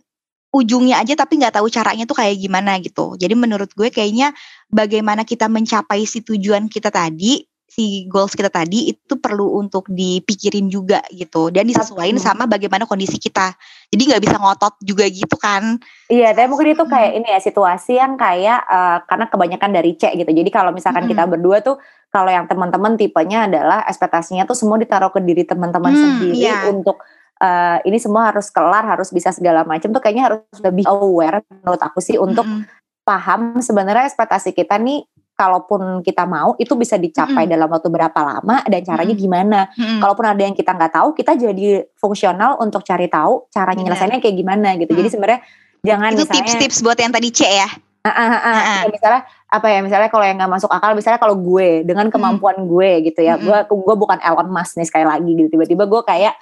ujungnya 0.53 1.01
aja 1.01 1.17
tapi 1.17 1.41
nggak 1.41 1.59
tahu 1.59 1.67
caranya 1.73 2.05
tuh 2.05 2.21
kayak 2.21 2.37
gimana 2.37 2.77
gitu. 2.79 3.17
Jadi 3.17 3.33
menurut 3.33 3.73
gue 3.73 3.89
kayaknya 3.89 4.31
bagaimana 4.69 5.25
kita 5.25 5.49
mencapai 5.49 6.05
si 6.05 6.21
tujuan 6.21 6.69
kita 6.71 6.93
tadi, 6.93 7.43
si 7.67 8.07
goals 8.07 8.31
kita 8.33 8.47
tadi 8.47 8.89
itu 8.89 9.19
perlu 9.19 9.59
untuk 9.59 9.85
dipikirin 9.91 10.71
juga 10.71 11.03
gitu 11.11 11.51
dan 11.51 11.67
disesuaikan 11.67 12.15
sama 12.17 12.47
bagaimana 12.47 12.87
kondisi 12.87 13.19
kita. 13.19 13.53
Jadi 13.91 14.01
nggak 14.07 14.23
bisa 14.23 14.39
ngotot 14.39 14.79
juga 14.81 15.05
gitu 15.05 15.35
kan. 15.35 15.77
Iya, 16.07 16.31
tapi 16.31 16.47
mungkin 16.47 16.73
itu 16.73 16.83
kayak 16.87 17.11
ini 17.19 17.27
ya 17.27 17.39
situasi 17.43 17.99
yang 17.99 18.15
kayak 18.15 18.63
eh, 18.65 18.97
karena 19.05 19.25
kebanyakan 19.27 19.71
dari 19.75 19.93
C 19.99 20.09
gitu. 20.15 20.31
Jadi 20.31 20.49
kalau 20.49 20.71
misalkan 20.71 21.05
Mm-mm. 21.05 21.13
kita 21.13 21.23
berdua 21.27 21.59
tuh 21.59 21.75
kalau 22.07 22.31
yang 22.31 22.47
teman-teman 22.47 22.95
tipenya 22.95 23.45
adalah 23.51 23.83
ekspektasinya 23.83 24.47
tuh 24.47 24.55
semua 24.55 24.79
ditaruh 24.79 25.11
ke 25.11 25.19
diri 25.19 25.43
teman-teman 25.43 25.91
Hmm, 25.91 26.01
sendiri 26.23 26.39
iya. 26.39 26.71
untuk 26.71 27.03
eh, 27.37 27.77
ini 27.83 27.99
semua 27.99 28.31
harus 28.31 28.47
kelar, 28.47 28.87
harus 28.87 29.11
bisa 29.11 29.35
segala 29.35 29.67
macam 29.67 29.91
tuh 29.91 29.99
kayaknya 29.99 30.31
harus 30.33 30.41
lebih 30.63 30.87
aware 30.87 31.43
menurut 31.51 31.81
aku 31.83 31.99
sih 31.99 32.15
untuk 32.15 32.47
Mm-mm. 32.47 32.63
paham 33.03 33.59
sebenarnya 33.59 34.07
ekspektasi 34.07 34.55
kita 34.55 34.79
nih 34.79 35.03
kalaupun 35.37 36.01
kita 36.01 36.25
mau 36.25 36.57
itu 36.57 36.73
bisa 36.73 36.97
dicapai 36.97 37.45
Mm-mm. 37.45 37.53
dalam 37.53 37.69
waktu 37.69 37.87
berapa 37.87 38.19
lama 38.19 38.65
dan 38.65 38.81
caranya 38.81 39.13
Mm-mm. 39.13 39.21
gimana. 39.21 39.59
Mm-mm. 39.77 40.01
Kalaupun 40.01 40.25
ada 40.25 40.41
yang 40.41 40.57
kita 40.57 40.73
nggak 40.73 40.91
tahu, 40.91 41.13
kita 41.13 41.37
jadi 41.37 41.85
fungsional 41.93 42.57
untuk 42.57 42.81
cari 42.81 43.05
tahu 43.05 43.45
caranya 43.47 43.85
nyelesainnya 43.85 44.17
kayak 44.17 44.33
gimana 44.35 44.73
gitu. 44.75 44.91
Jadi 44.91 45.07
Mm. 45.07 45.13
sebenarnya 45.13 45.39
jangan 45.85 46.09
itu 46.11 46.25
tips-tips 46.25 46.77
buat 46.81 46.97
yang 46.97 47.13
tadi 47.13 47.29
C 47.29 47.45
ya. 47.45 47.69
Ah, 48.01 48.09
ah. 48.09 48.27
Ah, 48.27 48.33
ah. 48.33 48.59
Kayak 48.81 48.91
misalnya 48.91 49.21
apa 49.47 49.67
ya 49.69 49.79
misalnya 49.79 50.09
kalau 50.09 50.25
yang 50.25 50.37
nggak 50.41 50.51
masuk 50.51 50.71
akal 50.73 50.91
misalnya 50.91 51.19
kalau 51.21 51.35
gue 51.37 51.85
dengan 51.85 52.07
kemampuan 52.09 52.57
gue 52.65 52.89
gitu 53.05 53.21
ya 53.21 53.37
Mm-mm. 53.37 53.45
gue 53.45 53.57
gue 53.77 53.95
bukan 53.95 54.17
Elon 54.19 54.49
Musk 54.49 54.75
nih 54.75 54.87
sekali 54.89 55.05
lagi 55.05 55.29
gitu 55.29 55.53
tiba-tiba 55.53 55.85
gue 55.85 56.01
kayak 56.01 56.33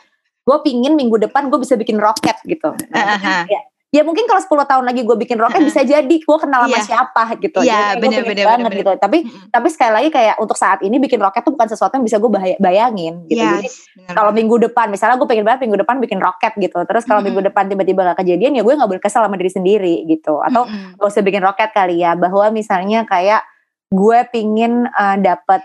gue 0.45 0.57
pingin 0.61 0.93
minggu 0.93 1.17
depan 1.19 1.49
gue 1.49 1.57
bisa 1.57 1.73
bikin 1.73 1.97
roket 1.97 2.37
gitu 2.45 2.69
Nah, 2.89 2.95
Ah, 2.95 3.17
kan 3.17 3.33
ah. 3.41 3.45
ya, 3.49 3.59
ya 3.95 4.03
mungkin 4.03 4.27
kalau 4.27 4.43
10 4.43 4.67
tahun 4.67 4.83
lagi 4.83 5.07
gue 5.07 5.15
bikin 5.15 5.39
roket 5.39 5.63
bisa 5.63 5.79
jadi 5.87 6.03
gue 6.19 6.37
kenal 6.37 6.67
sama 6.67 6.75
Iya. 6.75 6.83
siapa 6.83 7.23
gitu. 7.39 7.59
Iya, 7.63 7.71
Jadi 7.71 7.79
gue 7.79 8.01
bener, 8.03 8.19
pengen 8.19 8.27
bener, 8.27 8.45
banget 8.45 8.63
bener, 8.67 8.79
gitu. 8.83 8.91
Tapi 8.99 9.17
Mm-mm. 9.23 9.47
tapi 9.47 9.67
sekali 9.71 9.91
lagi 9.95 10.09
kayak 10.11 10.35
untuk 10.35 10.57
saat 10.59 10.79
ini 10.83 10.99
bikin 10.99 11.23
roket 11.23 11.41
tuh 11.41 11.55
bukan 11.55 11.67
sesuatu 11.71 11.95
yang 11.95 12.03
bisa 12.03 12.19
gue 12.19 12.27
bayangin 12.59 13.23
gitu. 13.25 13.39
Jadi 13.39 13.63
Yes, 13.63 13.87
bener 13.95 14.11
kalau 14.11 14.31
minggu 14.35 14.55
depan 14.67 14.91
misalnya 14.91 15.15
gue 15.15 15.25
pengen 15.25 15.47
banget 15.47 15.63
minggu 15.63 15.79
depan 15.79 15.95
bikin 16.03 16.19
roket 16.19 16.53
gitu. 16.59 16.77
Terus 16.83 17.03
kalau 17.03 17.23
Mm-mm. 17.23 17.27
minggu 17.31 17.41
depan 17.47 17.63
tiba-tiba 17.65 18.01
gak 18.11 18.19
kejadian 18.19 18.51
ya 18.53 18.61
gue 18.61 18.73
nggak 18.75 18.89
boleh 18.91 18.99
kesel 18.99 19.23
sama 19.23 19.39
diri 19.39 19.51
sendiri 19.53 19.95
gitu. 20.05 20.43
Atau 20.43 20.67
Mm-mm. 20.67 20.99
gak 20.99 21.07
usah 21.07 21.23
bikin 21.23 21.39
roket 21.39 21.71
kali 21.71 22.03
ya 22.03 22.19
bahwa 22.19 22.51
misalnya 22.51 23.07
kayak 23.07 23.47
gue 23.87 24.19
pingin 24.27 24.91
uh, 24.91 25.15
dapat 25.15 25.63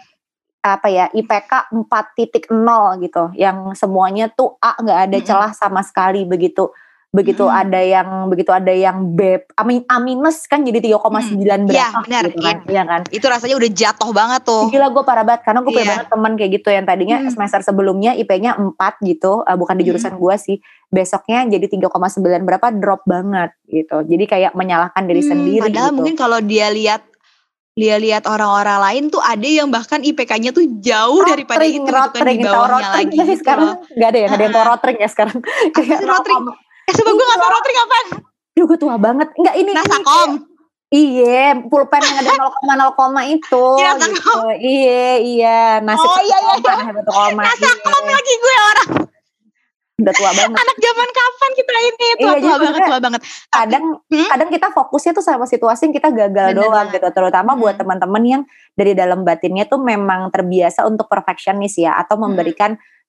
apa 0.60 0.92
ya 0.92 1.08
IPK 1.10 1.72
4.0 1.72 2.52
gitu. 3.00 3.24
Yang 3.34 3.58
semuanya 3.74 4.28
tuh 4.30 4.54
A 4.60 4.76
nggak 4.76 5.00
ada 5.08 5.18
celah 5.18 5.50
sama 5.50 5.80
sekali 5.80 6.22
begitu 6.22 6.68
begitu 7.10 7.42
Mm-mm. 7.42 7.58
ada 7.58 7.80
yang 7.82 8.08
begitu 8.26 8.54
ada 8.54 8.70
yang 8.70 9.18
B 9.18 9.42
amin 9.58 9.82
A 9.84 9.98
minus 9.98 10.46
kan 10.46 10.62
jadi 10.62 10.78
3,9 10.78 11.42
Iya, 11.42 11.58
berapa 11.58 11.98
benar. 12.06 12.22
gitu 12.22 12.38
kan 12.38 12.56
iya 12.64 12.82
kan 12.86 13.00
itu 13.10 13.26
rasanya 13.26 13.58
udah 13.58 13.66
jatuh 13.68 14.10
banget 14.10 14.40
tuh. 14.46 14.70
Gila 14.70 14.88
gue 14.88 15.02
parah 15.02 15.26
banget 15.26 15.42
karena 15.42 15.58
gue 15.60 15.70
punya 15.70 15.82
Iya. 15.82 15.92
banget 15.92 16.08
temen 16.08 16.32
kayak 16.34 16.50
gitu 16.54 16.68
yang 16.70 16.86
tadinya 16.86 17.16
Hmm. 17.18 17.28
semester 17.28 17.60
sebelumnya 17.60 18.14
IP-nya 18.14 18.54
4 18.54 18.78
gitu 19.02 19.42
uh, 19.42 19.56
bukan 19.56 19.74
di 19.74 19.82
Hmm. 19.82 19.90
jurusan 19.90 20.14
gue 20.14 20.34
sih 20.38 20.56
besoknya 20.86 21.42
jadi 21.48 21.66
3,9 21.66 21.90
berapa 22.40 22.66
drop 22.72 23.02
banget 23.04 23.58
gitu 23.66 24.02
jadi 24.02 24.24
kayak 24.26 24.52
menyalahkan 24.54 25.02
diri 25.02 25.20
Hmm, 25.20 25.30
sendiri 25.30 25.66
Padahal 25.66 25.90
gitu 25.90 25.96
mungkin 25.96 26.14
kalau 26.14 26.38
dia 26.38 26.70
lihat 26.70 27.02
dia 27.72 27.96
lihat 27.96 28.22
orang-orang 28.24 28.78
lain 28.80 29.04
tuh 29.08 29.18
ada 29.18 29.46
yang 29.46 29.66
bahkan 29.66 29.98
IPK-nya 30.00 30.50
tuh 30.50 30.62
jauh 30.78 31.22
daripada 31.24 31.58
Rotring, 31.58 31.74
itu 31.74 31.82
gitu 31.86 31.90
kan 31.90 32.02
rotring, 32.06 32.26
di 32.28 32.44
bawahnya 32.44 32.70
rotring 32.70 33.08
lagi 33.08 33.18
gitu 33.18 33.34
sekarang 33.36 33.66
loh. 33.66 33.76
nggak 33.90 34.08
ada 34.08 34.18
ya 34.18 34.26
nggak 34.26 34.38
ada 34.38 34.46
yang 34.46 34.68
rotring 34.68 34.96
ya 34.96 35.08
sekarang 35.08 35.36
sih 35.74 36.06
rotring? 36.06 36.38
Eh 36.90 36.94
sebab 36.96 37.12
gue 37.12 37.24
gak 37.24 37.38
tau 37.38 37.50
rotring 37.50 37.78
apaan 37.78 38.06
Duh 38.50 38.64
gue 38.66 38.76
tua 38.76 38.96
banget. 38.96 39.28
Enggak 39.32 39.54
ini. 39.56 39.70
Nasakom. 39.72 40.30
Iya, 40.90 41.54
pulpen 41.64 42.02
yang 42.02 42.18
ada 42.18 42.34
0,0 42.34 42.90
itu. 43.24 43.64
Iya, 43.78 43.90
gitu. 43.96 44.34
Iya, 44.58 45.06
iya. 45.22 45.60
Nasib 45.78 46.02
Oh, 46.02 46.18
iya, 46.18 46.36
iya, 46.36 46.54
iya. 46.58 46.74
Koma. 47.00 47.42
Nasakom 47.46 48.02
Iya. 48.02 48.10
lagi 48.10 48.34
gue 48.36 48.56
orang 48.66 48.88
Udah 49.96 50.12
tua 50.12 50.30
banget. 50.34 50.56
anak 50.56 50.76
zaman 50.78 51.08
kapan 51.10 51.50
kita 51.52 51.72
ini 51.78 52.06
tua, 52.16 52.32
Iya, 52.32 52.40
tua 52.40 52.56
banget 52.58 52.82
tua 52.82 52.98
banget. 52.98 53.20
kadang 53.46 53.84
Hmm? 54.02 54.26
kadang 54.26 54.48
kita 54.48 54.66
fokusnya 54.72 55.12
tuh 55.12 55.22
sama 55.22 55.44
situasi 55.44 55.80
yang 55.86 55.94
kita 55.94 56.08
gagal 56.10 56.46
Bener 56.50 56.58
doang 56.58 56.72
banget. 56.88 56.94
gitu 56.96 57.08
terutama 57.12 57.50
buat 57.54 57.76
Hmm. 57.76 57.82
teman-teman 57.84 58.22
yang 58.24 58.42
dari 58.72 58.92
dalam 58.92 59.22
batinnya 59.22 59.64
tuh 59.64 59.76
memang 59.78 60.28
terbiasa 60.28 60.84
untuk 60.84 61.04
perfectionist 61.06 61.76
ya 61.76 61.94
atau 61.94 62.16
Hmm. 62.16 62.32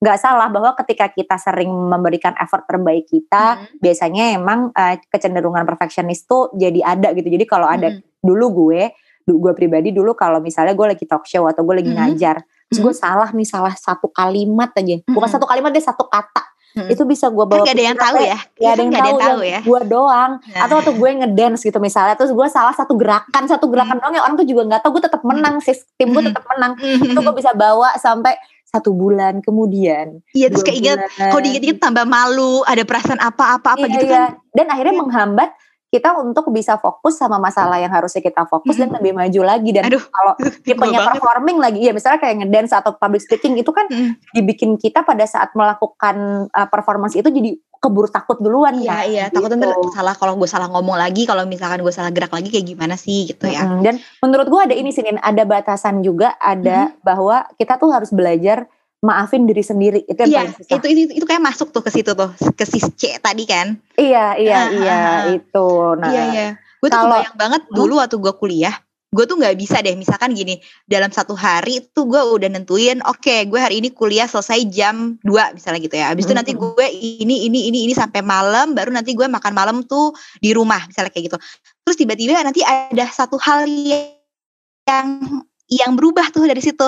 Nggak 0.01 0.17
salah 0.17 0.49
bahwa 0.49 0.73
ketika 0.75 1.05
kita 1.07 1.37
sering 1.37 1.69
memberikan 1.69 2.33
effort 2.35 2.65
terbaik 2.65 3.05
kita 3.05 3.61
Hmm. 3.61 3.77
biasanya 3.77 4.33
emang 4.33 4.73
eh, 4.73 4.97
kecenderungan 5.07 5.61
perfectionist 5.61 6.25
tuh 6.25 6.49
jadi 6.51 6.81
ada 6.83 7.13
gitu 7.13 7.29
jadi 7.29 7.45
kalau 7.45 7.69
ada 7.69 7.93
Hmm. 7.93 8.01
dulu 8.17 8.45
gue 8.65 8.89
gue 9.23 9.53
pribadi 9.53 9.93
dulu 9.93 10.11
kalau 10.11 10.41
misalnya 10.41 10.73
gue 10.73 10.87
lagi 10.89 11.05
talk 11.05 11.23
show 11.23 11.45
atau 11.45 11.61
gue 11.61 11.77
lagi 11.77 11.93
Hmm. 11.93 12.17
ngajar 12.17 12.41
terus 12.65 12.81
gue 12.81 12.93
salah 12.97 13.29
nih 13.29 13.45
salah 13.45 13.71
satu 13.71 14.09
kalimat 14.09 14.73
aja 14.73 14.97
bukan 15.05 15.27
Hmm. 15.29 15.35
satu 15.37 15.45
kalimat 15.45 15.69
deh 15.69 15.79
satu 15.79 16.09
kata 16.09 16.49
Hmm. 16.71 16.87
itu 16.87 17.03
bisa 17.03 17.27
gue 17.27 17.37
Kan 17.37 17.51
bawa 17.51 17.61
gak 17.61 17.75
ada 17.75 17.83
yang 17.83 17.99
tahu 17.99 18.17
ya. 18.17 18.37
ya 18.57 18.69
ada 18.71 18.73
kan 18.73 18.79
yang 18.79 18.89
nggak 18.89 19.03
tahu, 19.05 19.19
tahu 19.19 19.39
yang 19.39 19.53
ya. 19.53 19.59
gue 19.61 19.79
doang 19.85 20.31
Nah. 20.39 20.61
atau 20.65 20.73
waktu 20.79 20.91
gue 20.95 21.09
ngedance 21.19 21.61
gitu 21.61 21.77
misalnya 21.77 22.15
terus 22.15 22.31
gue 22.31 22.47
salah 22.47 22.71
satu 22.71 22.95
gerakan 22.95 23.43
satu 23.45 23.67
gerakan 23.67 23.99
doang 23.99 24.15
ya 24.15 24.23
orang 24.23 24.33
tuh 24.33 24.47
juga 24.47 24.65
nggak 24.65 24.81
tahu 24.81 24.97
gue 24.97 25.03
tetap 25.05 25.21
menang 25.21 25.59
sih 25.59 25.77
tim 25.93 26.09
gue 26.09 26.17
Hmm. 26.17 26.31
tetap 26.31 26.41
menang 26.47 26.73
itu 26.81 27.19
gue 27.19 27.35
bisa 27.35 27.51
bawa 27.53 27.93
sampai 27.95 28.33
satu 28.71 28.95
bulan 28.95 29.43
kemudian 29.43 30.23
Iya 30.31 30.47
terus 30.47 30.63
keinget 30.63 31.03
kalau 31.19 31.43
diinget-inget 31.43 31.83
tambah 31.83 32.07
malu, 32.07 32.63
ada 32.63 32.87
perasaan 32.87 33.19
apa-apa 33.19 33.75
apa 33.75 33.85
Iya, 33.85 33.93
gitu 33.99 34.05
iya. 34.07 34.15
kan. 34.15 34.29
dan 34.55 34.65
akhirnya 34.71 34.95
Iya. 34.95 35.01
menghambat 35.03 35.49
kita 35.91 36.15
untuk 36.15 36.47
bisa 36.55 36.79
fokus 36.79 37.19
sama 37.19 37.35
masalah 37.35 37.75
yang 37.75 37.91
harusnya 37.91 38.23
kita 38.23 38.47
fokus 38.47 38.79
dan 38.79 38.95
lebih 38.95 39.11
maju 39.11 39.41
lagi 39.43 39.75
dan 39.75 39.91
Aduh, 39.91 39.99
kalau 39.99 40.39
tipenya 40.63 41.03
performing 41.03 41.59
lagi 41.59 41.83
ya 41.83 41.91
misalnya 41.91 42.15
kayak 42.15 42.47
ngedance 42.47 42.71
atau 42.71 42.95
public 42.95 43.19
speaking 43.19 43.59
itu 43.59 43.75
kan 43.75 43.91
Mm. 43.91 44.15
dibikin 44.31 44.79
kita 44.79 45.03
pada 45.03 45.27
saat 45.27 45.51
melakukan 45.51 46.47
uh, 46.47 46.67
performance 46.71 47.19
itu 47.19 47.27
jadi 47.27 47.59
keburu 47.81 48.05
takut 48.07 48.37
duluan 48.37 48.77
Iya 48.77 48.93
kan 48.93 49.03
iya, 49.09 49.23
takut 49.33 49.49
gitu. 49.49 49.57
ntar 49.57 49.73
salah 49.89 50.13
kalau 50.13 50.37
gue 50.37 50.45
salah 50.45 50.69
ngomong 50.69 51.01
lagi, 51.01 51.25
kalau 51.25 51.49
misalkan 51.49 51.81
gue 51.81 51.89
salah 51.89 52.13
gerak 52.13 52.29
lagi 52.29 52.53
kayak 52.53 52.69
gimana 52.69 52.93
sih 52.93 53.33
gitu 53.33 53.49
ya. 53.49 53.65
Mm-mm. 53.65 53.81
Dan 53.81 53.97
menurut 54.21 54.47
gua 54.47 54.69
ada 54.69 54.77
ini 54.77 54.93
sih, 54.93 55.01
ada 55.01 55.43
batasan 55.43 56.05
juga, 56.05 56.37
ada 56.37 56.93
bahwa 57.01 57.49
kita 57.57 57.81
tuh 57.81 57.89
harus 57.89 58.13
belajar 58.13 58.69
maafin 59.01 59.49
diri 59.49 59.65
sendiri. 59.65 60.05
Itu 60.05 60.21
yang 60.21 60.29
Iya, 60.29 60.39
paling 60.45 60.55
susah. 60.61 60.73
itu, 60.77 60.85
itu 60.93 61.01
itu 61.17 61.25
kayak 61.25 61.41
masuk 61.41 61.73
tuh 61.73 61.81
ke 61.81 61.89
situ 61.89 62.13
tuh, 62.13 62.29
ke 62.53 62.65
si 62.69 62.77
C 62.77 63.17
tadi 63.17 63.49
kan. 63.49 63.73
Iya, 63.97 64.37
iya, 64.37 64.57
Ah, 64.61 64.65
iya, 64.69 64.93
ah, 64.93 65.21
itu. 65.33 65.67
Nah, 65.97 66.09
iya 66.13 66.23
iya. 66.29 66.45
Gue 66.77 66.89
tuh 66.89 67.01
kebayang 67.01 67.33
banget 67.33 67.61
dulu 67.73 67.97
waktu 67.97 68.21
gue 68.21 68.33
kuliah, 68.37 68.77
gue 69.11 69.25
tuh 69.27 69.35
nggak 69.35 69.59
bisa 69.59 69.83
deh. 69.83 69.91
Misalkan 69.99 70.31
gini, 70.31 70.55
dalam 70.87 71.11
satu 71.11 71.35
hari 71.35 71.83
tuh 71.91 72.07
gue 72.07 72.17
udah 72.17 72.47
nentuin, 72.47 73.03
oke, 73.03 73.51
gue 73.51 73.59
hari 73.59 73.83
ini 73.83 73.91
kuliah 73.91 74.23
selesai 74.23 74.63
jam 74.71 75.19
2 75.27 75.51
misalnya 75.51 75.79
gitu 75.83 75.95
ya. 75.99 76.15
Abis 76.15 76.23
itu 76.23 76.33
nanti 76.35 76.55
Mm-mm. 76.55 76.71
gue 76.71 76.87
ini 76.95 77.43
ini 77.51 77.67
ini 77.67 77.91
ini 77.91 77.93
sampai 77.93 78.23
malam, 78.23 78.71
baru 78.71 78.95
nanti 78.95 79.11
gue 79.11 79.27
makan 79.27 79.51
malam 79.51 79.83
tuh 79.83 80.15
di 80.39 80.55
rumah 80.55 80.79
misalnya 80.87 81.11
kayak 81.11 81.27
gitu. 81.27 81.37
Terus 81.83 81.97
tiba-tiba 81.99 82.39
nanti 82.39 82.63
ada 82.63 83.05
satu 83.11 83.35
hal 83.35 83.67
yang 84.87 85.07
yang 85.67 85.91
berubah 85.99 86.31
tuh 86.31 86.47
dari 86.47 86.63
situ. 86.63 86.87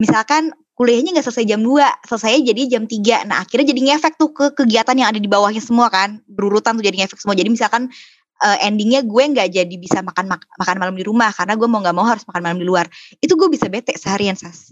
Misalkan 0.00 0.48
kuliahnya 0.78 1.20
nggak 1.20 1.26
selesai 1.26 1.44
jam 1.44 1.60
2, 1.60 2.06
selesai 2.06 2.38
jadi 2.48 2.62
jam 2.78 2.88
3. 2.88 3.28
Nah, 3.28 3.42
akhirnya 3.42 3.74
jadi 3.74 3.80
ngefek 3.92 4.14
tuh 4.14 4.30
ke 4.30 4.54
kegiatan 4.54 4.94
yang 4.94 5.10
ada 5.10 5.18
di 5.18 5.26
bawahnya 5.26 5.58
semua 5.60 5.90
kan. 5.90 6.22
Berurutan 6.30 6.78
tuh 6.78 6.86
jadi 6.86 7.02
ngefek 7.02 7.18
semua. 7.18 7.34
Jadi 7.34 7.50
misalkan 7.50 7.90
eh, 8.38 8.66
endingnya 8.66 9.02
gue 9.02 9.22
nggak 9.34 9.48
jadi 9.50 9.74
bisa 9.74 9.98
makan 10.00 10.30
mak- 10.30 10.48
makan 10.54 10.76
malam 10.78 10.94
di 10.94 11.02
rumah 11.02 11.30
karena 11.30 11.54
gue 11.54 11.68
mau 11.68 11.80
nggak 11.80 11.96
mau 11.96 12.06
harus 12.06 12.22
makan 12.24 12.42
malam 12.42 12.58
di 12.58 12.66
luar. 12.66 12.86
Itu 13.18 13.34
gue 13.34 13.48
bisa 13.48 13.66
bete 13.66 13.94
seharian 13.94 14.34
sas. 14.34 14.70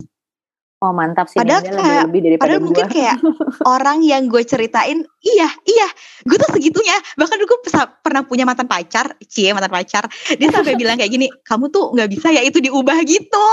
oh 0.77 0.93
mantap 0.93 1.25
sih, 1.25 1.41
Padahal 1.41 1.65
kayak- 1.65 1.73
lebih, 1.73 2.05
lebih 2.05 2.21
daripada 2.21 2.43
Padahal 2.45 2.61
gua. 2.61 2.67
mungkin 2.69 2.87
kayak 2.93 3.17
orang 3.81 3.99
yang 4.05 4.23
gue 4.29 4.43
ceritain, 4.45 4.99
iya 5.25 5.49
iya, 5.65 5.89
gue 6.23 6.37
tuh 6.37 6.53
segitunya. 6.53 6.93
Bahkan 7.17 7.37
gue 7.41 7.59
pernah 8.05 8.23
punya 8.29 8.45
mantan 8.45 8.69
pacar, 8.69 9.17
cie 9.25 9.57
mantan 9.57 9.73
pacar. 9.73 10.05
Dia 10.37 10.53
sampai 10.53 10.77
bilang 10.81 11.01
kayak 11.01 11.09
gini, 11.09 11.33
kamu 11.43 11.73
tuh 11.73 11.97
nggak 11.97 12.13
bisa 12.13 12.29
ya 12.29 12.45
itu 12.45 12.61
diubah 12.61 13.01
gitu. 13.09 13.49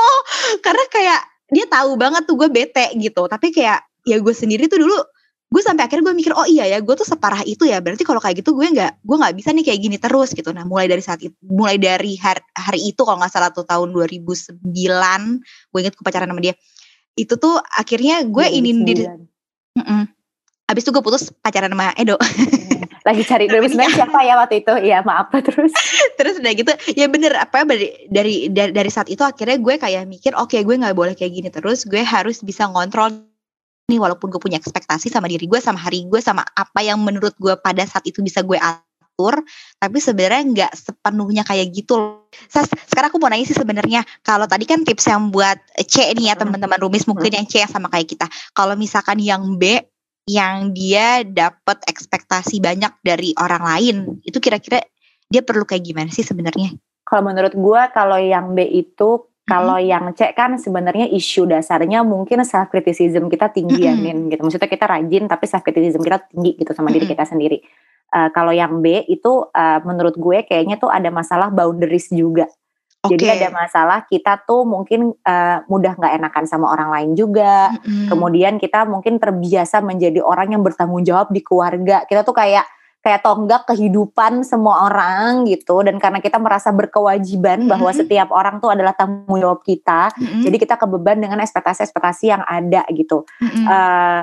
Karena 0.60 0.84
kayak 0.92 1.20
dia 1.48 1.66
tahu 1.66 1.96
banget 1.96 2.28
tuh 2.28 2.36
gue 2.36 2.50
bete 2.52 2.92
gitu. 3.00 3.24
Tapi 3.24 3.56
kayak 3.56 3.80
ya 4.04 4.20
gue 4.20 4.34
sendiri 4.36 4.68
tuh 4.68 4.84
dulu 4.84 5.00
gue 5.54 5.62
sampai 5.62 5.86
akhirnya 5.86 6.10
gue 6.10 6.16
mikir 6.18 6.34
oh 6.34 6.50
iya 6.50 6.66
ya 6.66 6.82
gue 6.82 6.96
tuh 6.98 7.06
separah 7.06 7.46
itu 7.46 7.70
ya 7.70 7.78
berarti 7.78 8.02
kalau 8.02 8.18
kayak 8.18 8.42
gitu 8.42 8.58
gue 8.58 8.74
nggak 8.74 9.06
gue 9.06 9.18
nggak 9.22 9.34
bisa 9.38 9.54
nih 9.54 9.62
kayak 9.62 9.80
gini 9.86 9.98
terus 10.02 10.34
gitu 10.34 10.50
nah 10.50 10.66
mulai 10.66 10.90
dari 10.90 11.06
saat 11.06 11.22
itu 11.22 11.38
mulai 11.46 11.78
dari 11.78 12.18
hari, 12.18 12.42
hari 12.58 12.90
itu 12.90 13.06
kalau 13.06 13.22
nggak 13.22 13.30
salah 13.30 13.54
tuh 13.54 13.62
tahun 13.62 13.94
2009 13.94 14.66
gue 14.66 15.80
inget 15.80 15.94
gue 15.94 16.02
pacaran 16.04 16.26
sama 16.26 16.42
dia 16.42 16.58
itu 17.14 17.38
tuh 17.38 17.62
akhirnya 17.78 18.26
gue 18.26 18.46
ini 18.50 18.70
diri 18.82 19.06
2009. 19.06 19.78
Mm-mm. 19.78 20.02
Abis 20.74 20.82
itu 20.86 20.90
gue 20.90 21.04
putus 21.06 21.30
pacaran 21.38 21.70
sama 21.70 21.94
Edo 22.02 22.18
Lagi 23.08 23.22
cari 23.28 23.52
2009 23.52 24.00
siapa 24.00 24.24
ya 24.24 24.40
waktu 24.40 24.64
itu? 24.64 24.74
Iya 24.80 25.04
maaf 25.04 25.28
terus. 25.52 25.76
Terus 26.16 26.40
udah 26.40 26.54
gitu 26.56 26.72
Ya 26.96 27.12
bener 27.12 27.36
apa 27.36 27.68
dari, 27.68 28.08
dari 28.08 28.48
dari 28.48 28.72
dari 28.72 28.88
saat 28.88 29.12
itu 29.12 29.20
akhirnya 29.28 29.60
gue 29.60 29.76
kayak 29.76 30.08
mikir 30.08 30.32
Oke 30.40 30.64
gue 30.64 30.76
gak 30.80 30.96
boleh 30.96 31.12
kayak 31.12 31.36
gini 31.36 31.50
terus 31.52 31.84
Gue 31.84 32.00
harus 32.00 32.40
bisa 32.40 32.64
ngontrol 32.72 33.12
nih 33.90 34.00
Walaupun 34.00 34.32
gue 34.32 34.42
punya 34.42 34.60
ekspektasi 34.60 35.12
sama 35.12 35.28
diri 35.28 35.48
gue 35.50 35.60
Sama 35.60 35.80
hari 35.82 36.06
gue 36.08 36.20
Sama 36.20 36.44
apa 36.44 36.80
yang 36.84 37.02
menurut 37.02 37.36
gue 37.40 37.56
pada 37.60 37.84
saat 37.84 38.04
itu 38.08 38.24
bisa 38.24 38.42
gue 38.44 38.56
atur 38.58 39.42
Tapi 39.78 39.98
sebenarnya 40.00 40.42
nggak 40.44 40.72
sepenuhnya 40.74 41.44
kayak 41.46 41.70
gitu 41.74 42.00
loh. 42.00 42.30
Sas, 42.50 42.72
sekarang 42.90 43.14
aku 43.14 43.20
mau 43.22 43.30
nanya 43.30 43.46
sih 43.46 43.58
sebenarnya 43.58 44.02
Kalau 44.26 44.48
tadi 44.50 44.66
kan 44.66 44.82
tips 44.82 45.06
yang 45.10 45.30
buat 45.30 45.60
C 45.88 46.14
nih 46.16 46.34
ya 46.34 46.36
teman-teman 46.40 46.80
rumis 46.82 47.06
Mungkin 47.06 47.34
yang 47.34 47.46
C 47.46 47.62
yang 47.62 47.72
sama 47.72 47.92
kayak 47.92 48.10
kita 48.10 48.26
Kalau 48.56 48.74
misalkan 48.74 49.20
yang 49.20 49.60
B 49.60 49.80
yang 50.24 50.72
dia 50.72 51.28
dapat 51.28 51.84
ekspektasi 51.84 52.64
banyak 52.64 52.96
dari 53.04 53.36
orang 53.36 53.64
lain 53.64 53.96
itu 54.24 54.40
kira-kira 54.40 54.80
dia 55.28 55.44
perlu 55.44 55.68
kayak 55.68 55.84
gimana 55.84 56.10
sih 56.14 56.24
sebenarnya? 56.24 56.72
Kalau 57.04 57.28
menurut 57.28 57.52
gua 57.58 57.92
kalau 57.92 58.16
yang 58.16 58.56
B 58.56 58.64
itu 58.64 59.28
kalau 59.44 59.76
yang 59.76 60.16
C 60.16 60.32
kan 60.32 60.56
sebenarnya 60.56 61.12
isu 61.12 61.44
dasarnya 61.52 62.00
mungkin 62.08 62.48
self 62.48 62.72
criticism 62.72 63.28
kita 63.28 63.52
tinggi 63.52 63.84
ya 63.84 63.92
Mm-mm. 63.92 64.04
Nin 64.04 64.18
gitu. 64.32 64.40
Maksudnya 64.40 64.72
kita 64.72 64.88
rajin 64.88 65.28
tapi 65.28 65.46
self 65.52 65.64
criticism 65.68 66.00
kita 66.00 66.24
tinggi 66.32 66.56
gitu 66.56 66.72
sama 66.72 66.88
diri 66.88 67.04
Mm-mm. 67.04 67.14
kita 67.20 67.28
sendiri. 67.28 67.60
Eh, 68.14 68.30
kalau 68.32 68.56
yang 68.56 68.80
B 68.80 69.04
itu 69.12 69.52
eh, 69.52 69.80
menurut 69.84 70.16
gue 70.16 70.48
kayaknya 70.48 70.80
tuh 70.80 70.88
ada 70.88 71.12
masalah 71.12 71.52
boundaries 71.52 72.08
juga. 72.08 72.48
Oke. 73.04 73.20
Jadi 73.20 73.36
ada 73.36 73.52
masalah 73.52 74.08
kita 74.08 74.40
tuh 74.48 74.64
mungkin 74.64 75.12
eh, 75.12 75.58
mudah 75.68 76.00
nggak 76.00 76.14
enakan 76.24 76.46
sama 76.48 76.72
orang 76.72 76.90
lain 76.96 77.12
juga. 77.20 77.68
Mm-mm. 77.84 78.08
Kemudian 78.16 78.56
kita 78.64 78.88
mungkin 78.88 79.20
terbiasa 79.20 79.84
menjadi 79.84 80.24
orang 80.24 80.56
yang 80.56 80.64
bertanggung 80.64 81.04
jawab 81.04 81.36
di 81.36 81.44
keluarga. 81.44 82.08
Kita 82.08 82.24
tuh 82.24 82.32
kayak 82.32 82.64
kayak 83.04 83.20
tonggak 83.20 83.68
kehidupan 83.68 84.48
semua 84.48 84.88
orang 84.88 85.44
gitu. 85.44 85.84
Dan 85.84 86.00
karena 86.00 86.24
kita 86.24 86.40
merasa 86.40 86.72
berkewajiban 86.72 87.68
bahwa 87.68 87.92
Mhm. 87.92 88.00
setiap 88.00 88.32
orang 88.32 88.58
tuh 88.58 88.72
adalah 88.72 88.96
tanggung 88.96 89.38
jawab 89.38 89.60
kita, 89.60 90.16
Mm-mm. 90.16 90.42
jadi 90.42 90.56
kita 90.56 90.76
kebeban 90.80 91.20
dengan 91.20 91.44
ekspektasi-ekspektasi 91.44 92.32
yang 92.32 92.42
ada 92.42 92.88
gitu. 92.90 93.28
Mm-mm. 93.44 93.66
Eh, 93.68 94.22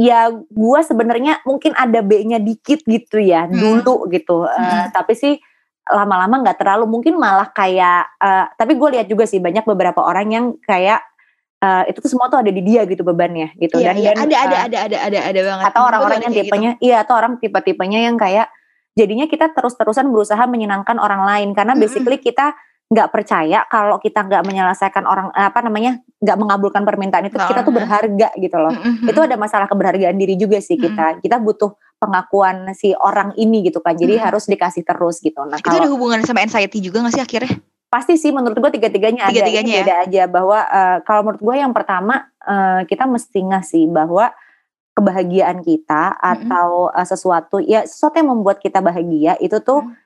ya 0.00 0.28
gue 0.32 0.80
sebenarnya 0.80 1.40
mungkin 1.44 1.72
ada 1.72 2.00
B-nya 2.00 2.38
dikit 2.38 2.84
gitu 2.84 3.16
ya 3.16 3.44
Hmm. 3.44 3.56
dulu 3.56 4.04
gitu. 4.08 4.44
Eh, 4.44 4.52
Hmm. 4.52 4.92
Tapi 4.92 5.12
sih 5.16 5.34
lama-lama 5.90 6.44
nggak 6.44 6.60
terlalu 6.60 6.84
mungkin 6.86 7.16
malah 7.16 7.50
kayak. 7.50 8.04
eh, 8.16 8.46
tapi 8.54 8.76
gue 8.76 8.88
lihat 8.94 9.08
juga 9.08 9.24
sih 9.24 9.40
banyak 9.40 9.64
beberapa 9.64 10.04
orang 10.04 10.28
yang 10.28 10.46
kayak 10.60 11.02
eh, 11.60 11.82
itu 11.92 11.98
tuh 12.00 12.10
semua 12.10 12.26
tuh 12.32 12.40
ada 12.40 12.50
di 12.50 12.62
dia 12.64 12.88
gitu 12.88 13.04
bebannya 13.04 13.54
gitu. 13.60 13.78
Iya, 13.78 13.92
dan 13.92 13.96
iya, 14.00 14.10
dan 14.12 14.24
ada, 14.24 14.36
ada, 14.36 14.56
eh, 14.56 14.60
ada, 14.66 14.78
ada, 14.80 14.98
ada, 14.98 15.18
ada 15.20 15.40
banget. 15.44 15.64
atau 15.70 15.82
orang-orang 15.84 16.18
yang 16.24 16.32
ada 16.32 16.36
gitu. 16.36 16.46
tipenya 16.48 16.70
iya 16.80 16.96
atau 17.04 17.14
orang 17.16 17.32
tipe-tipenya 17.38 18.00
yang 18.08 18.16
kayak 18.16 18.48
jadinya 18.98 19.26
kita 19.30 19.52
terus-terusan 19.54 20.10
berusaha 20.10 20.42
menyenangkan 20.50 20.98
orang 20.98 21.22
lain 21.22 21.54
karena 21.54 21.78
basically 21.78 22.18
kita 22.18 22.52
nggak 22.90 23.08
percaya 23.14 23.62
kalau 23.70 24.02
kita 24.02 24.26
nggak 24.26 24.42
menyelesaikan 24.42 25.06
orang 25.06 25.30
apa 25.30 25.62
namanya 25.62 26.02
nggak 26.18 26.38
mengabulkan 26.42 26.82
permintaan 26.82 27.30
itu 27.30 27.38
kita 27.38 27.62
tuh 27.62 27.70
berharga 27.70 28.34
gitu 28.34 28.58
loh 28.58 28.74
Mm-mm. 28.74 29.06
itu 29.06 29.20
ada 29.22 29.38
masalah 29.38 29.70
keberhargaan 29.70 30.18
diri 30.18 30.34
juga 30.34 30.58
sih 30.58 30.74
kita 30.74 31.22
kita 31.22 31.38
butuh 31.38 31.78
pengakuan 32.02 32.74
si 32.74 32.90
orang 32.98 33.30
ini 33.38 33.62
gitu 33.62 33.78
kan 33.78 33.94
jadi 33.94 34.18
Mm-mm. 34.18 34.26
harus 34.26 34.50
dikasih 34.50 34.82
terus 34.82 35.22
gitu 35.22 35.38
nah 35.46 35.62
itu 35.62 35.70
ada 35.70 35.86
kalau 35.86 35.94
hubungan 35.94 36.18
sama 36.26 36.42
anxiety 36.42 36.82
juga 36.82 37.06
gak 37.06 37.14
sih 37.14 37.22
akhirnya? 37.22 37.62
Pasti 37.90 38.14
sih 38.14 38.30
menurut 38.30 38.54
gue 38.54 38.78
tiga-tiganya 38.78 39.26
ada 39.26 39.34
Tiga-tiganya 39.34 39.74
ya? 39.74 39.78
beda 39.82 39.94
aja 40.06 40.22
bahwa 40.30 40.58
eh, 40.62 40.98
kalau 41.02 41.20
menurut 41.26 41.42
gue 41.42 41.56
yang 41.58 41.74
pertama 41.74 42.30
eh, 42.40 42.86
kita 42.86 43.04
mesti 43.10 43.40
ngasih 43.50 43.84
bahwa 43.90 44.30
kebahagiaan 44.94 45.58
kita 45.66 46.14
atau 46.14 46.94
eh, 46.94 47.06
sesuatu 47.06 47.58
ya 47.58 47.82
sesuatu 47.82 48.22
yang 48.22 48.30
membuat 48.30 48.62
kita 48.62 48.78
bahagia 48.78 49.34
itu 49.42 49.58
tuh 49.60 49.82
Mm. 49.82 49.96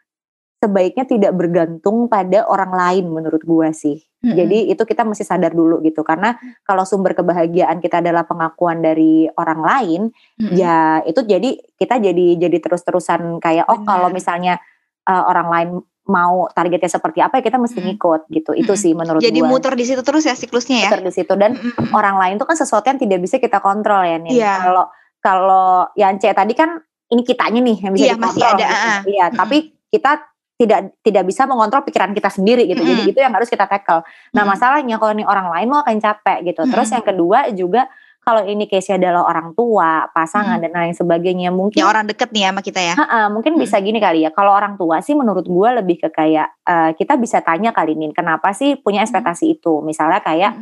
sebaiknya 0.64 1.04
tidak 1.04 1.32
bergantung 1.36 2.08
pada 2.08 2.48
orang 2.48 2.72
lain 2.72 3.04
menurut 3.12 3.44
gue 3.44 3.68
sih 3.76 4.00
Mm-mm. 4.24 4.32
jadi 4.32 4.72
itu 4.72 4.80
kita 4.88 5.04
mesti 5.04 5.20
sadar 5.20 5.52
dulu 5.52 5.84
gitu 5.84 6.00
karena 6.00 6.40
kalau 6.64 6.88
sumber 6.88 7.12
kebahagiaan 7.12 7.84
kita 7.84 8.00
adalah 8.00 8.24
pengakuan 8.24 8.80
dari 8.80 9.28
orang 9.36 9.60
lain 9.60 10.00
Mm-mm. 10.40 10.56
ya 10.56 11.04
itu 11.04 11.20
jadi 11.20 11.60
kita 11.76 12.00
jadi 12.00 12.48
jadi 12.48 12.56
terus-terusan 12.64 13.44
kayak 13.44 13.68
oh 13.68 13.84
Benar. 13.84 13.88
kalau 13.92 14.08
misalnya 14.08 14.56
uh, 15.04 15.28
orang 15.28 15.48
lain 15.52 15.68
mau 16.04 16.52
targetnya 16.52 16.90
seperti 16.92 17.24
apa 17.24 17.40
ya 17.40 17.42
kita 17.48 17.56
mesti 17.56 17.80
ngikut 17.80 18.28
gitu. 18.28 18.52
Itu 18.52 18.76
sih 18.76 18.92
menurut 18.92 19.24
Jadi 19.24 19.40
gua. 19.40 19.48
muter 19.48 19.72
di 19.72 19.84
situ 19.88 20.04
terus 20.04 20.28
ya 20.28 20.36
siklusnya 20.36 20.84
ya. 20.84 20.90
Muter 20.92 21.02
di 21.08 21.12
situ 21.12 21.32
dan 21.32 21.56
Mm-mm. 21.56 21.96
orang 21.96 22.20
lain 22.20 22.34
tuh 22.36 22.44
kan 22.44 22.56
sesuatu 22.60 22.84
yang 22.92 23.00
tidak 23.00 23.24
bisa 23.24 23.40
kita 23.40 23.58
kontrol 23.64 24.04
ya 24.04 24.20
nih. 24.20 24.32
Iya. 24.36 24.54
Kalau 24.68 24.84
kalau 25.24 25.88
yang 25.96 26.20
C 26.20 26.28
tadi 26.36 26.52
kan 26.52 26.76
ini 27.08 27.22
kitanya 27.24 27.60
nih 27.64 27.76
yang 27.80 27.92
bisa 27.96 28.04
Iya, 28.12 28.14
masih 28.20 28.40
dikontrol. 28.40 28.52
ada, 28.60 28.66
gitu. 28.68 28.76
ah. 28.84 29.00
Iya, 29.08 29.24
Mm-mm. 29.28 29.38
tapi 29.40 29.56
kita 29.88 30.12
tidak 30.54 30.80
tidak 31.02 31.24
bisa 31.26 31.42
mengontrol 31.50 31.82
pikiran 31.82 32.12
kita 32.12 32.30
sendiri 32.30 32.68
gitu. 32.68 32.84
Jadi 32.84 33.00
Mm-mm. 33.00 33.12
itu 33.16 33.18
yang 33.24 33.32
harus 33.32 33.48
kita 33.48 33.64
tackle. 33.64 34.04
Nah, 34.04 34.44
Mm-mm. 34.44 34.52
masalahnya 34.52 34.96
kalau 35.00 35.12
ini 35.16 35.24
orang 35.24 35.48
lain 35.50 35.66
lo 35.72 35.80
akan 35.80 35.96
capek 35.98 36.38
gitu. 36.52 36.62
Terus 36.68 36.88
Mm-mm. 36.92 36.96
yang 37.00 37.04
kedua 37.04 37.38
juga 37.56 37.82
kalau 38.24 38.42
ini 38.42 38.64
case 38.64 38.96
adalah 38.96 39.28
orang 39.28 39.52
tua, 39.52 40.08
pasangan 40.10 40.56
dan 40.58 40.72
lain 40.72 40.96
sebagainya 40.96 41.52
mungkin 41.52 41.76
Ya 41.76 41.84
orang 41.84 42.08
deket 42.08 42.32
nih 42.32 42.48
sama 42.48 42.64
kita 42.64 42.80
ya. 42.80 42.94
Ha-ha, 42.96 43.28
mungkin 43.28 43.60
bisa 43.60 43.76
gini 43.78 44.00
kali 44.00 44.24
ya. 44.24 44.32
Kalau 44.32 44.50
orang 44.50 44.80
tua 44.80 45.04
sih 45.04 45.12
menurut 45.12 45.44
gue 45.44 45.68
lebih 45.76 46.00
ke 46.00 46.08
kayak 46.08 46.48
eh, 46.64 46.90
kita 46.96 47.20
bisa 47.20 47.44
tanya 47.44 47.70
kali 47.70 47.92
nih, 47.94 48.16
kenapa 48.16 48.56
sih 48.56 48.80
punya 48.80 49.04
ekspektasi 49.04 49.60
itu? 49.60 49.84
Misalnya 49.84 50.24
kayak 50.24 50.56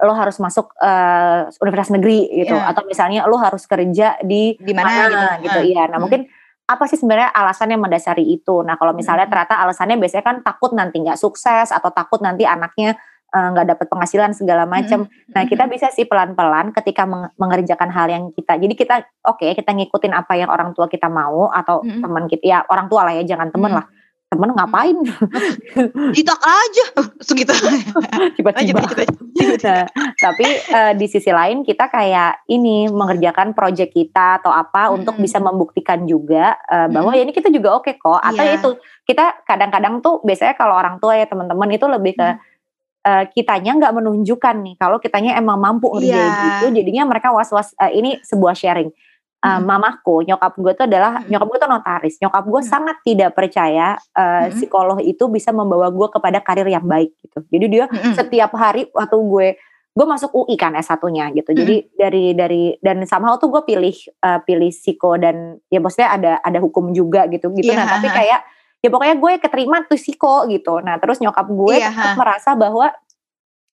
lo 0.00 0.14
harus 0.16 0.38
masuk 0.38 0.72
eh, 0.80 1.50
universitas 1.60 1.92
negeri 1.92 2.30
gitu, 2.46 2.56
Iya. 2.56 2.70
atau 2.70 2.82
misalnya 2.86 3.20
lo 3.26 3.36
harus 3.36 3.66
kerja 3.66 4.16
di 4.22 4.54
Di 4.56 4.72
mana 4.72 5.10
gitu. 5.10 5.50
gitu. 5.50 5.58
Ah. 5.60 5.64
Iya. 5.66 5.82
Nah 5.90 5.98
Hmm. 5.98 6.02
mungkin 6.06 6.22
apa 6.64 6.86
sih 6.86 6.96
sebenarnya 6.96 7.34
alasan 7.34 7.74
yang 7.74 7.82
mendasari 7.82 8.22
itu? 8.22 8.62
Nah 8.62 8.78
kalau 8.78 8.94
misalnya 8.94 9.26
Hmm. 9.26 9.34
ternyata 9.34 9.58
alasannya 9.58 9.98
biasanya 9.98 10.22
kan 10.24 10.36
takut 10.40 10.70
nanti 10.70 11.02
nggak 11.02 11.18
sukses 11.18 11.74
atau 11.74 11.90
takut 11.90 12.22
nanti 12.22 12.46
anaknya 12.46 12.94
eh, 13.30 13.48
nggak 13.48 13.66
dapat 13.68 13.86
penghasilan 13.86 14.30
segala 14.30 14.64
macam. 14.64 15.06
Nah, 15.28 15.42
kita 15.44 15.64
bisa 15.64 15.88
sih 15.88 16.04
pelan-pelan 16.04 16.70
ketika 16.72 17.02
meng- 17.04 17.30
mengerjakan 17.34 17.88
hal 17.88 18.06
yang 18.06 18.24
kita. 18.30 18.54
Jadi 18.54 18.74
kita 18.74 18.94
oke, 19.22 19.46
kita 19.48 19.70
ngikutin 19.70 20.12
apa 20.12 20.34
yang 20.34 20.48
orang 20.48 20.70
tua 20.70 20.86
kita 20.86 21.06
mau 21.06 21.48
atau 21.48 21.80
Mm-mm. 21.80 22.00
teman 22.00 22.24
kita 22.26 22.42
ya 22.42 22.58
orang 22.64 22.86
tua 22.86 23.02
lah 23.02 23.12
ya, 23.12 23.22
jangan 23.24 23.48
temen 23.48 23.70
Mm. 23.70 23.78
lah. 23.78 23.86
Temen 24.30 24.50
ngapain? 24.52 24.94
Ditok 26.14 26.40
aja. 26.40 26.84
Segitu. 27.26 27.50
Tiba-tiba. 28.38 28.78
Nah, 28.78 29.84
tapi 30.24 30.46
eh, 30.46 30.92
di 30.94 31.06
sisi 31.06 31.30
lain 31.30 31.62
kita 31.62 31.88
kayak 31.88 32.46
ini 32.46 32.86
mengerjakan 32.86 33.52
proyek 33.52 33.90
kita 33.90 34.38
atau 34.38 34.50
apa 34.50 34.90
untuk 34.90 35.18
Mm-mm. 35.18 35.26
bisa 35.26 35.38
membuktikan 35.38 36.06
juga 36.06 36.54
eh, 36.62 36.86
bahwa 36.86 37.10
ya 37.10 37.22
ini 37.22 37.32
kita 37.32 37.50
juga 37.50 37.74
oke 37.74 37.90
kok. 37.96 38.20
Atau 38.20 38.44
Iya. 38.44 38.54
itu 38.54 38.70
kita 39.02 39.42
kadang-kadang 39.42 39.98
tuh 39.98 40.22
biasanya 40.22 40.54
kalau 40.54 40.74
orang 40.74 40.98
tua 40.98 41.18
ya 41.18 41.26
teman-teman 41.26 41.70
itu 41.70 41.86
lebih 41.86 42.14
ke 42.14 42.28
Mm. 42.30 42.38
Eh, 43.00 43.24
kitanya 43.32 43.72
nggak 43.76 43.92
menunjukkan 43.96 44.56
nih 44.60 44.74
kalau 44.76 45.00
kitanya 45.00 45.36
emang 45.36 45.56
mampu 45.56 45.88
ngerjain 45.88 46.20
Iya. 46.20 46.48
itu 46.60 46.66
jadinya 46.76 47.02
mereka 47.08 47.32
was-was 47.32 47.72
eh, 47.76 47.92
ini 47.94 48.20
sebuah 48.20 48.54
sharing 48.54 48.90
Eh, 49.40 49.48
Mm. 49.48 49.64
mamaku 49.64 50.20
nyokap 50.28 50.52
gue 50.52 50.72
tuh 50.76 50.84
adalah 50.84 51.24
Mm. 51.24 51.32
nyokap 51.32 51.46
gue 51.48 51.58
tuh 51.64 51.70
notaris 51.72 52.14
nyokap 52.20 52.44
gue 52.44 52.60
Mm. 52.60 52.68
sangat 52.68 52.96
tidak 53.00 53.30
percaya 53.32 53.96
eh, 54.12 54.44
Mm. 54.44 54.52
psikolog 54.52 55.00
itu 55.00 55.24
bisa 55.32 55.48
membawa 55.48 55.88
gue 55.88 56.08
kepada 56.12 56.44
karir 56.44 56.68
yang 56.68 56.84
baik 56.84 57.16
gitu 57.16 57.40
jadi 57.48 57.66
dia 57.72 57.84
Mm-mm. 57.88 58.12
setiap 58.20 58.52
hari 58.52 58.84
waktu 58.92 59.16
gue 59.16 59.48
gue 59.90 60.06
masuk 60.06 60.30
UI 60.36 60.54
kan 60.54 60.70
S1-nya 60.76 61.34
gitu. 61.34 61.50
Jadi 61.50 61.82
dari 61.98 62.30
dari 62.30 62.78
dan 62.78 63.02
somehow 63.04 63.34
tuh 63.36 63.50
gue 63.50 63.64
pilih 63.66 63.90
eh, 63.90 64.38
pilih 64.44 64.70
psiko 64.70 65.18
dan 65.18 65.58
ya 65.66 65.82
maksudnya 65.82 66.14
ada 66.14 66.32
ada 66.44 66.58
hukum 66.62 66.94
juga 66.94 67.26
gitu 67.26 67.50
gitu. 67.56 67.74
Iya, 67.74 67.80
Nah, 67.80 67.98
tapi 67.98 68.06
kayak 68.06 68.40
ya 68.80 68.88
pokoknya 68.88 69.16
gue 69.16 69.32
keterima 69.38 69.76
tuh 69.84 69.96
psiko 69.96 70.48
gitu. 70.48 70.80
Nah, 70.80 70.96
terus 70.96 71.20
nyokap 71.20 71.46
gue 71.46 71.76
Iya, 71.76 71.92
tetap 71.92 72.12
ha. 72.12 72.18
merasa 72.18 72.50
bahwa 72.52 72.88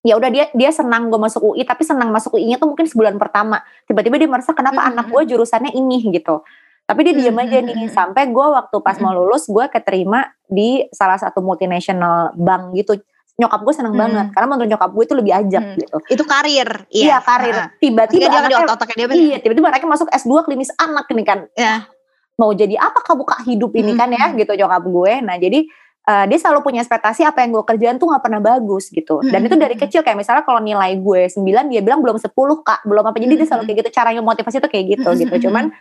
ya 0.04 0.16
udah 0.16 0.30
dia 0.30 0.46
dia 0.52 0.72
senang 0.72 1.08
gue 1.08 1.18
masuk 1.18 1.52
UI 1.52 1.64
tapi 1.64 1.84
senang 1.84 2.08
masuk 2.10 2.36
UI-nya 2.36 2.56
tuh 2.56 2.68
mungkin 2.68 2.88
sebulan 2.88 3.16
pertama. 3.16 3.60
Tiba-tiba 3.84 4.16
dia 4.16 4.28
merasa 4.28 4.52
kenapa 4.52 4.84
Mm, 4.84 4.90
anak 4.94 5.06
mm, 5.08 5.12
gue 5.12 5.22
jurusannya 5.28 5.72
ini 5.74 5.98
gitu. 6.12 6.44
Tapi 6.84 7.00
dia 7.04 7.14
diam 7.14 7.36
Mm, 7.36 7.44
aja 7.44 7.58
nih 7.60 7.78
sampai 7.90 8.24
gue 8.28 8.48
waktu 8.48 8.78
pas 8.80 8.96
mau 9.00 9.12
lulus 9.12 9.44
gue 9.46 9.66
keterima 9.68 10.24
di 10.46 10.88
salah 10.92 11.20
satu 11.20 11.40
multinational 11.40 12.32
bank 12.34 12.72
gitu. 12.74 12.96
Nyokap 13.38 13.60
gue 13.62 13.74
seneng 13.76 13.94
Mm. 13.94 14.00
banget 14.00 14.28
karena 14.32 14.48
menurut 14.48 14.70
nyokap 14.70 14.92
gue 14.92 15.04
itu 15.04 15.16
lebih 15.16 15.34
ajak 15.36 15.64
Mm. 15.66 15.76
gitu. 15.78 15.98
Itu 16.10 16.24
karir. 16.24 16.70
Iya, 16.88 17.18
karir. 17.20 17.56
Ha-ha. 17.58 17.76
Tiba-tiba 17.76 18.24
dia 18.24 18.40
di 18.44 18.56
anaknya, 18.56 18.96
dia 18.96 19.08
bener. 19.08 19.20
iya, 19.20 19.38
tiba-tiba 19.40 19.68
anaknya 19.68 19.90
masuk 19.90 20.08
S2 20.10 20.32
klinis 20.44 20.72
anak 20.74 21.08
ini 21.08 21.24
kan. 21.24 21.40
Ya. 21.54 21.84
Mau 22.38 22.54
jadi 22.54 22.78
apa 22.78 23.02
kamu 23.02 23.24
kak 23.26 23.42
hidup 23.50 23.72
ini 23.74 23.98
kan 23.98 24.10
ya 24.14 24.34
gitu 24.38 24.54
nyokap 24.54 24.84
gue. 24.86 25.14
Nah, 25.26 25.36
jadi 25.42 25.60
eh, 26.08 26.26
dia 26.30 26.38
selalu 26.38 26.60
punya 26.62 26.86
ekspektasi 26.86 27.26
apa 27.26 27.42
yang 27.42 27.58
gue 27.58 27.64
kerjain 27.66 27.98
tuh 27.98 28.14
gak 28.14 28.24
pernah 28.24 28.42
bagus 28.42 28.94
gitu. 28.94 29.26
Dan 29.26 29.50
itu 29.50 29.58
dari 29.58 29.74
kecil 29.74 30.06
kayak 30.06 30.18
misalnya 30.18 30.44
kalau 30.46 30.62
nilai 30.62 30.98
gue 31.02 31.22
9 31.34 31.44
dia 31.74 31.82
bilang 31.82 32.00
belum 32.06 32.22
10 32.22 32.30
kak, 32.62 32.86
belum 32.86 33.04
apa. 33.10 33.18
Jadi 33.18 33.34
dia 33.38 33.48
selalu 33.50 33.64
kayak 33.70 33.78
gitu 33.86 33.90
caranya 33.98 34.22
motivasi 34.22 34.58
tuh 34.62 34.70
kayak 34.70 34.86
gitu 34.98 35.10
gitu. 35.18 35.36
Cuman 35.50 35.74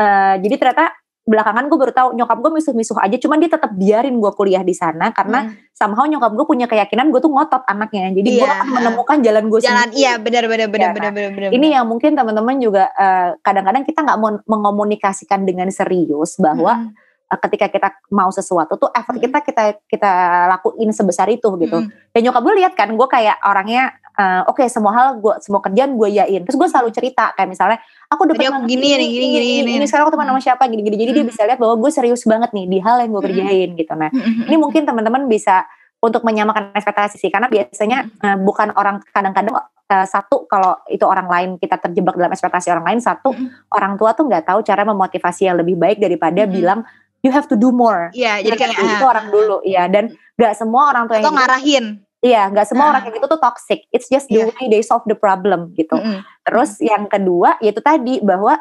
eh, 0.00 0.34
jadi 0.40 0.54
ternyata 0.56 0.99
belakangan 1.20 1.68
gue 1.68 1.78
baru 1.78 1.92
tahu 1.92 2.08
nyokap 2.16 2.38
gue 2.40 2.50
misuh-misuh 2.50 2.96
aja 2.96 3.14
cuman 3.14 3.38
dia 3.38 3.52
tetap 3.52 3.70
biarin 3.70 4.16
gue 4.16 4.32
kuliah 4.32 4.60
di 4.60 4.72
sana 4.72 5.12
karena 5.12 5.52
Mm. 5.52 5.72
somehow 5.72 6.04
nyokap 6.04 6.32
gue 6.32 6.44
punya 6.44 6.64
keyakinan 6.64 7.08
gue 7.08 7.18
tuh 7.18 7.28
ngotot 7.28 7.64
anaknya. 7.64 8.12
Jadi 8.12 8.28
gue 8.34 8.42
Iya. 8.42 8.52
akan 8.54 8.68
menemukan 8.72 9.16
jalan 9.20 9.44
gue 9.46 9.60
Jalan 9.60 9.88
sendiri. 9.88 10.00
iya 10.00 10.12
benar 10.16 10.44
benar 10.44 10.68
benar 10.68 10.90
Iya, 10.90 10.96
benar 10.96 11.10
benar 11.32 11.50
ini 11.50 11.66
yang 11.70 11.84
mungkin 11.84 12.12
teman-teman 12.12 12.56
juga 12.58 12.88
eh, 12.90 13.36
kadang-kadang 13.40 13.84
kita 13.84 14.00
nggak 14.00 14.18
mau 14.18 14.30
mengomunikasikan 14.44 15.44
dengan 15.44 15.68
serius 15.68 16.36
bahwa 16.36 16.72
Mm, 16.76 16.88
eh, 16.88 17.09
ketika 17.30 17.70
kita 17.70 17.88
mau 18.10 18.26
sesuatu 18.34 18.74
tuh 18.74 18.90
effort 18.90 19.22
kita 19.22 19.38
kita 19.38 19.62
kita 19.86 20.10
lakuin 20.50 20.90
sebesar 20.90 21.30
itu 21.30 21.46
gitu 21.62 21.78
mm, 21.78 22.10
dan 22.10 22.20
nyokap 22.26 22.42
gue 22.42 22.54
lihat 22.58 22.72
kan 22.74 22.90
gue 22.90 23.06
kayak 23.06 23.38
orangnya 23.46 23.94
eh, 24.18 24.42
oke 24.50 24.66
semua 24.66 24.90
hal 24.90 25.08
gue 25.22 25.38
semua 25.38 25.62
kerjaan 25.62 25.94
gue 25.94 26.08
yain 26.10 26.42
terus 26.42 26.58
gue 26.58 26.66
selalu 26.66 26.90
cerita 26.90 27.30
kayak 27.38 27.46
misalnya 27.46 27.78
aku 28.10 28.26
aku 28.26 28.34
mandat 28.34 28.66
gini, 28.66 28.82
ini, 28.82 28.98
nih, 28.98 29.08
gini, 29.14 29.26
gini, 29.30 29.46
ini, 29.62 29.70
gini. 29.78 29.84
sekarang 29.86 30.10
aku 30.10 30.18
teman 30.18 30.26
sama 30.26 30.40
siapa 30.42 30.66
gini 30.66 30.82
gini 30.82 30.96
jadi 30.98 31.10
dia 31.14 31.24
Mm. 31.24 31.30
bisa 31.30 31.42
lihat 31.46 31.58
bahwa 31.62 31.74
gue 31.78 31.90
serius 31.94 32.22
banget 32.26 32.50
nih 32.50 32.66
di 32.66 32.78
hal 32.82 32.96
yang 32.98 33.10
gue 33.14 33.22
Mm. 33.22 33.28
kerjain 33.30 33.68
gitu 33.78 33.92
nah 33.94 34.10
ini 34.50 34.56
mungkin 34.58 34.82
teman-teman 34.82 35.22
bisa 35.30 35.62
untuk 36.02 36.26
menyamakan 36.26 36.74
ekspektasi 36.74 37.14
sih 37.14 37.30
karena 37.30 37.46
biasanya 37.46 38.10
eh, 38.10 38.36
bukan 38.42 38.74
orang 38.74 39.06
kadang-kadang 39.14 39.54
eh, 39.86 40.06
satu 40.10 40.50
kalau 40.50 40.82
itu 40.90 41.06
orang 41.06 41.30
lain 41.30 41.50
kita 41.62 41.78
terjebak 41.78 42.18
dalam 42.18 42.34
ekspektasi 42.34 42.74
orang 42.74 42.90
lain 42.90 42.98
satu 42.98 43.30
Mm. 43.30 43.70
orang 43.70 43.94
tua 43.94 44.18
tuh 44.18 44.26
nggak 44.26 44.50
tahu 44.50 44.66
cara 44.66 44.82
memotivasi 44.82 45.46
yang 45.46 45.62
lebih 45.62 45.78
baik 45.78 46.02
daripada 46.02 46.42
Mm. 46.42 46.50
bilang 46.50 46.82
you 47.20 47.30
have 47.30 47.44
to 47.44 47.54
do 47.54 47.68
more 47.68 48.08
Iya, 48.12 48.40
jadi 48.42 48.56
Iya 48.56 48.60
kayak 48.74 48.76
itu 48.96 49.04
orang 49.04 49.26
dulu 49.28 49.56
ya 49.62 49.84
dan 49.86 50.04
nggak 50.34 50.54
semua 50.54 50.82
orang 50.88 51.04
tua 51.04 51.16
yang 51.16 51.24
gitu, 51.24 51.36
ngarahin. 51.36 51.84
iya 52.20 52.42
nggak 52.46 52.66
semua 52.66 52.84
Ah. 52.84 52.90
orang 52.90 53.02
kayak 53.02 53.14
gitu 53.16 53.26
tuh 53.28 53.40
toxic 53.40 53.80
it's 53.88 54.06
just 54.06 54.26
the 54.26 54.40
Iya. 54.40 54.48
way 54.50 54.64
they 54.68 54.80
solve 54.80 55.04
the 55.04 55.14
problem 55.14 55.72
gitu 55.72 55.94
Mm, 55.94 56.04
mm. 56.06 56.20
terus 56.42 56.76
yang 56.78 57.04
kedua 57.06 57.56
yaitu 57.58 57.80
tadi 57.80 58.20
bahwa 58.20 58.56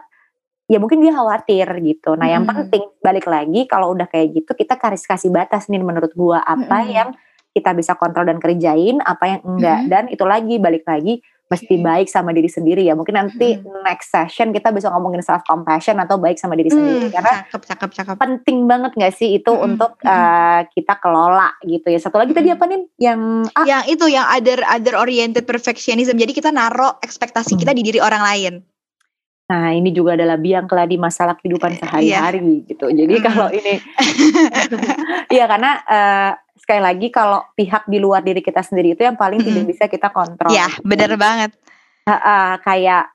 ya 0.65 0.77
mungkin 0.77 0.99
dia 0.99 1.11
khawatir 1.11 1.65
gitu 1.81 2.13
nah 2.13 2.27
yang 2.27 2.43
Mm. 2.43 2.51
penting 2.67 2.83
balik 2.99 3.25
lagi 3.25 3.65
kalau 3.65 3.91
udah 3.91 4.05
kayak 4.05 4.31
gitu 4.33 4.51
kita 4.53 4.75
kasih 4.75 5.07
kasih 5.07 5.29
batas 5.29 5.65
nih 5.65 5.79
menurut 5.79 6.11
gua 6.13 6.39
apa 6.39 6.77
Mm-mm. 6.79 6.93
yang 6.93 7.09
kita 7.49 7.73
bisa 7.73 7.95
kontrol 7.95 8.23
dan 8.23 8.37
kerjain 8.37 9.01
apa 9.01 9.25
yang 9.27 9.41
enggak 9.43 9.79
Mm. 9.79 9.87
dan 9.87 10.03
itu 10.07 10.23
lagi 10.23 10.55
balik 10.55 10.85
lagi 10.85 11.19
mesti 11.49 11.75
Oke. 11.75 11.81
baik 11.81 12.07
sama 12.07 12.29
diri 12.29 12.45
sendiri 12.45 12.85
ya 12.85 12.93
mungkin 12.93 13.17
nanti 13.17 13.57
next 13.81 14.13
session 14.13 14.53
kita 14.53 14.69
bisa 14.69 14.93
ngomongin 14.93 15.25
self 15.25 15.41
compassion 15.43 15.97
atau 15.97 16.21
baik 16.21 16.37
sama 16.37 16.53
diri 16.53 16.69
sendiri 16.69 17.09
Hmm, 17.09 17.11
karena 17.11 17.33
cakep 17.43 17.61
cakep 17.65 17.89
cakep. 17.89 18.15
penting 18.15 18.69
banget 18.69 18.91
gak 18.93 19.13
sih 19.13 19.33
itu 19.33 19.49
Mm-mm, 19.49 19.65
untuk 19.65 19.97
mm-mm. 19.97 20.13
uh, 20.13 20.61
kita 20.69 20.93
kelola 21.01 21.49
gitu 21.63 21.89
ya. 21.89 21.97
Satu 21.97 22.21
lagi 22.21 22.37
tadi 22.37 22.53
Mm-mm. 22.53 22.61
apa 22.61 22.65
nih 22.69 22.81
yang 23.01 23.19
ah, 23.49 23.65
Yang 23.65 23.83
itu 23.89 24.05
yang 24.07 24.25
other 24.29 24.59
other 24.61 24.93
oriented 24.93 25.43
perfectionism. 25.43 26.15
Jadi 26.15 26.31
kita 26.31 26.53
naruh 26.53 27.01
ekspektasi 27.01 27.57
Hmm. 27.57 27.61
kita 27.65 27.71
di 27.73 27.81
diri 27.81 27.97
orang 27.97 28.21
lain. 28.21 28.53
Nah 29.49 29.73
ini 29.73 29.89
juga 29.89 30.13
adalah 30.13 30.37
biang 30.37 30.69
keladi 30.69 31.01
masalah 31.01 31.33
kehidupan 31.33 31.73
sehari-hari 31.81 32.69
gitu. 32.69 32.85
Jadi 32.85 33.17
Mm. 33.17 33.23
kalau 33.25 33.49
ini 33.49 33.81
Iya 35.35 35.45
karena 35.49 35.71
uh, 35.89 36.31
sekali 36.53 36.81
lagi 36.85 37.07
kalau 37.09 37.41
pihak 37.57 37.89
di 37.89 37.97
luar 37.97 38.21
diri 38.21 38.45
kita 38.45 38.61
sendiri 38.61 38.93
itu 38.93 39.01
yang 39.01 39.17
paling 39.17 39.41
tidak 39.41 39.65
Mm-mm. 39.65 39.73
bisa 39.73 39.89
kita 39.89 40.13
kontrol. 40.13 40.53
Ya, 40.53 40.69
bener 40.85 41.17
banget. 41.17 41.49
Uh, 42.05 42.57
kayak 42.61 43.09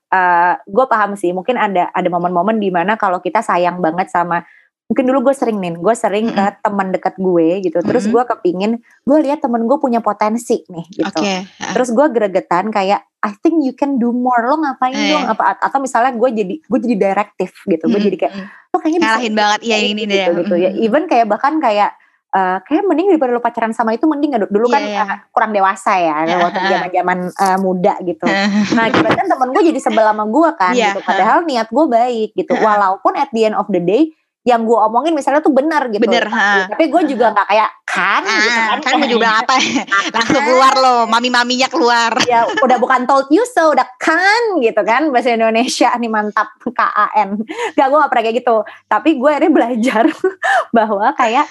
gue 0.66 0.86
paham 0.86 1.18
sih 1.18 1.34
mungkin 1.34 1.58
ada 1.58 1.90
ada 1.90 2.08
momen-momen 2.10 2.62
di 2.62 2.70
mana 2.70 2.94
kalau 2.94 3.18
kita 3.18 3.42
sayang 3.42 3.82
banget 3.82 4.06
sama 4.10 4.46
mungkin 4.94 5.10
dulu 5.10 5.26
gue 5.26 5.34
sering 5.34 5.58
nih 5.58 5.74
gue 5.74 5.94
sering 5.98 6.30
ke 6.30 6.44
teman 6.62 6.88
dekat 6.88 7.18
gue 7.18 7.58
gitu. 7.60 7.82
Terus 7.82 8.06
Mm-mm. 8.06 8.14
gue 8.14 8.22
kepingin 8.30 8.72
gue 9.02 9.18
lihat 9.20 9.42
temen 9.42 9.66
gue 9.66 9.74
punya 9.76 9.98
potensi 9.98 10.62
nih 10.64 10.86
gitu. 10.94 11.18
Oke. 11.18 11.50
terus 11.74 11.90
gue 11.90 12.06
gregetan 12.08 12.70
kayak 12.70 13.02
I 13.18 13.34
think 13.34 13.58
you 13.60 13.74
can 13.74 13.98
do 13.98 14.14
more. 14.14 14.38
Lo 14.44 14.54
ngapain 14.56 14.94
Eh. 14.94 15.10
dong? 15.10 15.26
Apa 15.26 15.58
atau 15.58 15.82
misalnya 15.82 16.14
gue 16.14 16.30
jadi 16.30 16.54
gue 16.62 16.78
jadi 16.80 16.96
direktif 16.96 17.58
gitu. 17.64 17.84
Gue 17.84 17.98
Mm, 17.98 18.06
jadi 18.06 18.16
kayak 18.16 18.34
mm. 18.38 18.46
lo 18.70 18.76
kayaknya 18.78 19.00
bisa 19.00 19.10
Ngalahin 19.10 19.34
banget 19.34 19.60
gitu, 19.60 19.74
ini 19.74 20.02
gitu, 20.04 20.12
deh. 20.12 20.26
gitu. 20.38 20.54
Ya 20.54 20.70
even 20.78 21.02
kayak 21.04 21.26
bahkan 21.26 21.58
kayak 21.58 21.90
eh, 22.30 22.58
kayak 22.60 22.82
mending 22.84 23.08
daripada 23.08 23.30
lo 23.30 23.38
pacaran 23.38 23.70
sama 23.70 23.90
itu 23.90 24.04
mending 24.04 24.30
nggak? 24.30 24.46
Dulu 24.46 24.66
Iya, 24.66 24.74
kan 24.74 24.82
iya. 24.84 25.02
eh, 25.06 25.18
kurang 25.30 25.50
dewasa 25.50 25.92
ya 25.96 26.16
Iya, 26.22 26.36
waktu 26.38 26.58
ha. 26.58 26.66
zaman 26.68 26.90
zaman 26.90 27.18
muda 27.58 27.94
gitu. 28.02 28.26
Nah 28.74 28.84
kebetulan 28.90 29.26
temen 29.26 29.48
gue 29.50 29.62
jadi 29.64 29.80
sebelah 29.80 30.10
sama 30.10 30.24
gue 30.26 30.50
kan 30.54 30.74
Iya, 30.74 30.92
gitu. 30.92 31.00
padahal 31.02 31.38
niat 31.42 31.68
gue 31.70 31.84
baik 31.88 32.30
gitu. 32.34 32.52
Walaupun 32.54 33.12
at 33.14 33.30
the 33.30 33.42
end 33.44 33.54
of 33.54 33.66
the 33.68 33.78
day 33.78 34.10
yang 34.44 34.68
gue 34.68 34.76
omongin 34.76 35.16
misalnya 35.16 35.40
tuh 35.40 35.56
benar 35.56 35.88
gitu 35.88 36.04
Bener, 36.04 36.28
ha. 36.28 36.68
tapi 36.68 36.92
gue 36.92 37.02
juga 37.08 37.32
nggak 37.32 37.48
kayak 37.48 37.70
kan 37.88 38.20
gitu 38.20 38.58
Ah, 38.60 38.66
kan 38.68 38.78
kan 38.84 38.92
gue 39.00 39.08
juga 39.08 39.28
apa 39.40 39.54
langsung 40.20 40.42
keluar 40.44 40.74
loh, 40.76 41.00
mami-maminya 41.08 41.68
keluar. 41.72 42.12
ya 42.28 42.44
udah 42.60 42.76
bukan 42.76 43.08
told 43.08 43.24
you 43.32 43.40
so 43.48 43.72
udah 43.72 43.88
kan 43.96 44.60
gitu 44.60 44.84
kan 44.84 45.08
bahasa 45.08 45.32
Indonesia 45.32 45.88
nih 45.96 46.12
mantap 46.12 46.52
KAN 46.60 47.40
gak 47.72 47.86
gue 47.88 47.98
gak 47.98 48.10
pernah 48.12 48.24
kayak 48.28 48.36
gitu 48.44 48.56
tapi 48.84 49.16
gue 49.16 49.30
akhirnya 49.32 49.52
belajar 49.52 50.04
bahwa 50.76 51.16
kayak 51.16 51.48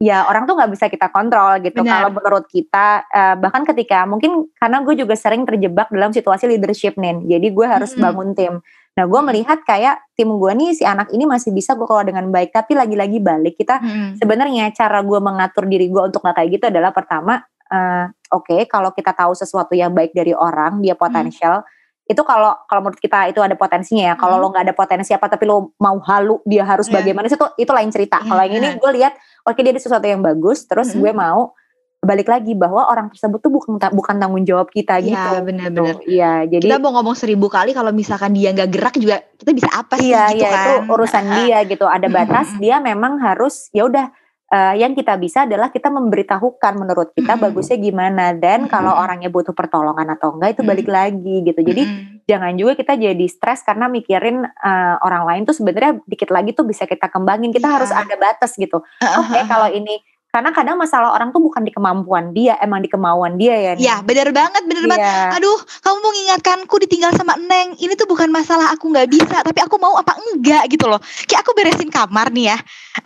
ya 0.00 0.24
orang 0.24 0.48
tuh 0.48 0.56
nggak 0.56 0.72
bisa 0.72 0.88
kita 0.88 1.12
kontrol 1.12 1.60
gitu. 1.60 1.84
Kalau 1.84 2.08
menurut 2.08 2.48
kita 2.48 3.04
uh, 3.04 3.34
bahkan 3.36 3.68
ketika 3.68 4.08
mungkin 4.08 4.48
karena 4.56 4.80
gue 4.80 4.96
juga 4.96 5.12
sering 5.12 5.44
terjebak 5.44 5.92
dalam 5.92 6.08
situasi 6.08 6.48
leadership 6.48 6.96
nih. 6.96 7.20
Jadi 7.28 7.46
gue 7.52 7.66
harus 7.68 7.92
Mm-mm. 7.92 8.04
bangun 8.08 8.28
tim. 8.32 8.54
Nah 8.90 9.04
gue 9.06 9.20
melihat 9.22 9.62
kayak 9.62 10.02
tim 10.12 10.28
gue 10.28 10.52
nih 10.52 10.70
si 10.74 10.82
anak 10.82 11.08
ini 11.10 11.24
masih 11.24 11.50
bisa 11.50 11.72
gue 11.74 11.86
kelola 11.86 12.04
dengan 12.04 12.26
baik. 12.28 12.50
Tapi 12.50 12.74
lagi-lagi 12.74 13.18
balik 13.18 13.54
kita 13.54 13.78
Mm-mm. 13.78 14.18
sebenarnya 14.18 14.70
cara 14.72 15.00
gue 15.00 15.18
mengatur 15.18 15.64
diri 15.64 15.86
gue 15.86 16.02
untuk 16.02 16.20
nggak 16.20 16.36
kayak 16.36 16.50
gitu 16.54 16.64
adalah 16.68 16.90
pertama 16.90 17.38
eh, 17.66 18.04
oke 18.28 18.66
kalau 18.66 18.90
kita 18.90 19.14
tahu 19.14 19.30
sesuatu 19.32 19.72
yang 19.72 19.94
baik 19.94 20.10
dari 20.10 20.34
orang 20.34 20.82
dia 20.82 20.98
potensial 20.98 21.62
itu 22.02 22.18
kalau 22.26 22.50
kalau 22.66 22.82
menurut 22.82 22.98
kita 22.98 23.30
itu 23.30 23.38
ada 23.38 23.54
potensinya 23.54 24.10
ya 24.10 24.14
kalau 24.18 24.34
Hmm. 24.34 24.42
lo 24.42 24.50
nggak 24.50 24.64
ada 24.66 24.74
potensi 24.74 25.14
apa 25.14 25.30
tapi 25.30 25.46
lo 25.46 25.78
mau 25.78 25.94
halu 26.02 26.42
dia 26.42 26.66
harus 26.66 26.90
Iya. 26.90 26.98
bagaimana 26.98 27.30
itu 27.30 27.38
itu 27.54 27.70
lain 27.70 27.90
cerita 27.94 28.18
Iya, 28.18 28.26
kalau 28.26 28.42
yang 28.42 28.54
ini 28.58 28.66
iya. 28.66 28.78
gue 28.82 28.90
lihat 28.98 29.12
oke 29.46 29.62
dia 29.62 29.70
ada 29.70 29.78
sesuatu 29.78 30.02
yang 30.02 30.18
bagus 30.18 30.66
terus 30.66 30.90
Mm-mm. 30.90 30.98
gue 30.98 31.12
mau 31.14 31.54
balik 32.00 32.26
lagi 32.26 32.56
bahwa 32.56 32.88
orang 32.88 33.12
tersebut 33.12 33.38
tuh 33.38 33.52
bukan 33.52 33.76
bukan 33.92 34.16
tanggung 34.16 34.40
jawab 34.42 34.68
kita 34.68 34.98
gitu 34.98 35.12
Iya 35.12 35.44
benar-benar. 35.44 35.96
Iya 36.02 36.32
jadi 36.48 36.64
Kita 36.64 36.80
mau 36.80 36.96
ngomong 36.96 37.12
seribu 37.12 37.46
kali 37.46 37.70
kalau 37.70 37.92
misalkan 37.92 38.32
dia 38.32 38.50
nggak 38.50 38.70
gerak 38.70 38.94
juga 38.96 39.20
kita 39.36 39.52
bisa 39.52 39.68
apa 39.68 39.94
sih 39.94 40.08
Iya, 40.08 40.32
gitu 40.32 40.38
iya 40.38 40.48
kan? 40.48 40.56
itu 40.56 40.72
urusan 40.88 41.24
dia 41.36 41.58
gitu. 41.62 41.84
Ada 41.84 42.08
batas, 42.08 42.56
dia 42.56 42.80
memang 42.80 43.20
harus 43.20 43.68
ya 43.70 43.84
udah 43.84 44.08
eh, 44.48 44.74
yang 44.80 44.92
kita 44.92 45.14
bisa 45.14 45.44
adalah 45.44 45.68
kita 45.68 45.86
memberitahukan 45.88 46.72
menurut 46.74 47.12
kita 47.12 47.36
Mm, 47.36 47.42
bagusnya 47.42 47.76
gimana 47.76 48.32
dan 48.32 48.64
Mm, 48.64 48.70
kalau 48.72 48.96
orangnya 48.96 49.28
butuh 49.28 49.52
pertolongan 49.52 50.08
atau 50.10 50.34
enggak 50.34 50.56
itu 50.56 50.62
Mm. 50.64 50.70
balik 50.72 50.88
lagi 50.88 51.36
gitu. 51.44 51.60
Jadi 51.60 51.82
jangan 52.24 52.52
juga 52.54 52.74
kita 52.74 52.96
jadi 52.96 53.26
stres 53.26 53.60
karena 53.60 53.86
mikirin 53.86 54.42
eh, 54.42 54.94
orang 54.98 55.22
lain 55.22 55.42
tuh 55.44 55.52
sebenarnya 55.52 56.00
dikit 56.02 56.32
lagi 56.32 56.50
tuh 56.50 56.64
bisa 56.64 56.82
kita 56.82 57.06
kembangin. 57.06 57.52
Kita 57.52 57.68
Iya. 57.68 57.76
harus 57.76 57.92
ada 57.92 58.14
batas 58.16 58.56
gitu. 58.56 58.80
Oke, 59.20 59.38
kalau 59.44 59.68
ini 59.68 60.00
karena 60.30 60.54
kadang 60.54 60.78
masalah 60.78 61.10
orang 61.10 61.34
tuh 61.34 61.42
bukan 61.42 61.66
di 61.66 61.74
kemampuan 61.74 62.30
dia, 62.30 62.54
emang 62.62 62.78
di 62.78 62.86
kemauan 62.86 63.34
dia 63.34 63.50
ya. 63.58 63.72
Iya 63.74 63.96
benar 64.06 64.30
banget 64.30 64.62
benar 64.62 64.84
banget. 64.86 65.02
Iya. 65.02 65.26
Aduh, 65.42 65.58
kamu 65.82 65.96
mau 65.98 66.10
mengingatkanku 66.14 66.74
ditinggal 66.86 67.10
sama 67.18 67.34
Neng. 67.34 67.74
Ini 67.82 67.98
tuh 67.98 68.06
bukan 68.06 68.30
masalah 68.30 68.70
aku 68.70 68.94
nggak 68.94 69.10
bisa, 69.10 69.42
tapi 69.42 69.58
aku 69.58 69.74
mau 69.82 69.98
apa 69.98 70.14
enggak 70.14 70.70
gitu 70.70 70.86
loh. 70.86 71.02
Kayak 71.26 71.42
aku 71.42 71.50
beresin 71.58 71.90
kamar 71.90 72.30
nih 72.30 72.54
ya. 72.54 72.56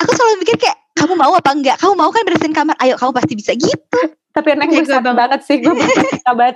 Aku 0.04 0.12
selalu 0.12 0.44
mikir 0.44 0.60
kayak 0.60 0.76
kamu 0.92 1.16
mau 1.16 1.32
apa 1.32 1.50
enggak? 1.56 1.76
Kamu 1.80 1.96
mau 1.96 2.12
kan 2.12 2.22
beresin 2.28 2.52
kamar? 2.52 2.76
Ayo, 2.84 3.00
kamu 3.00 3.12
pasti 3.16 3.32
bisa 3.32 3.52
gitu. 3.56 4.00
Tapi 4.36 4.48
Neng 4.60 4.68
besar 4.76 5.00
banget. 5.00 5.16
banget 5.16 5.40
sih 5.48 5.56
gue 5.64 5.72
banget. 5.80 6.54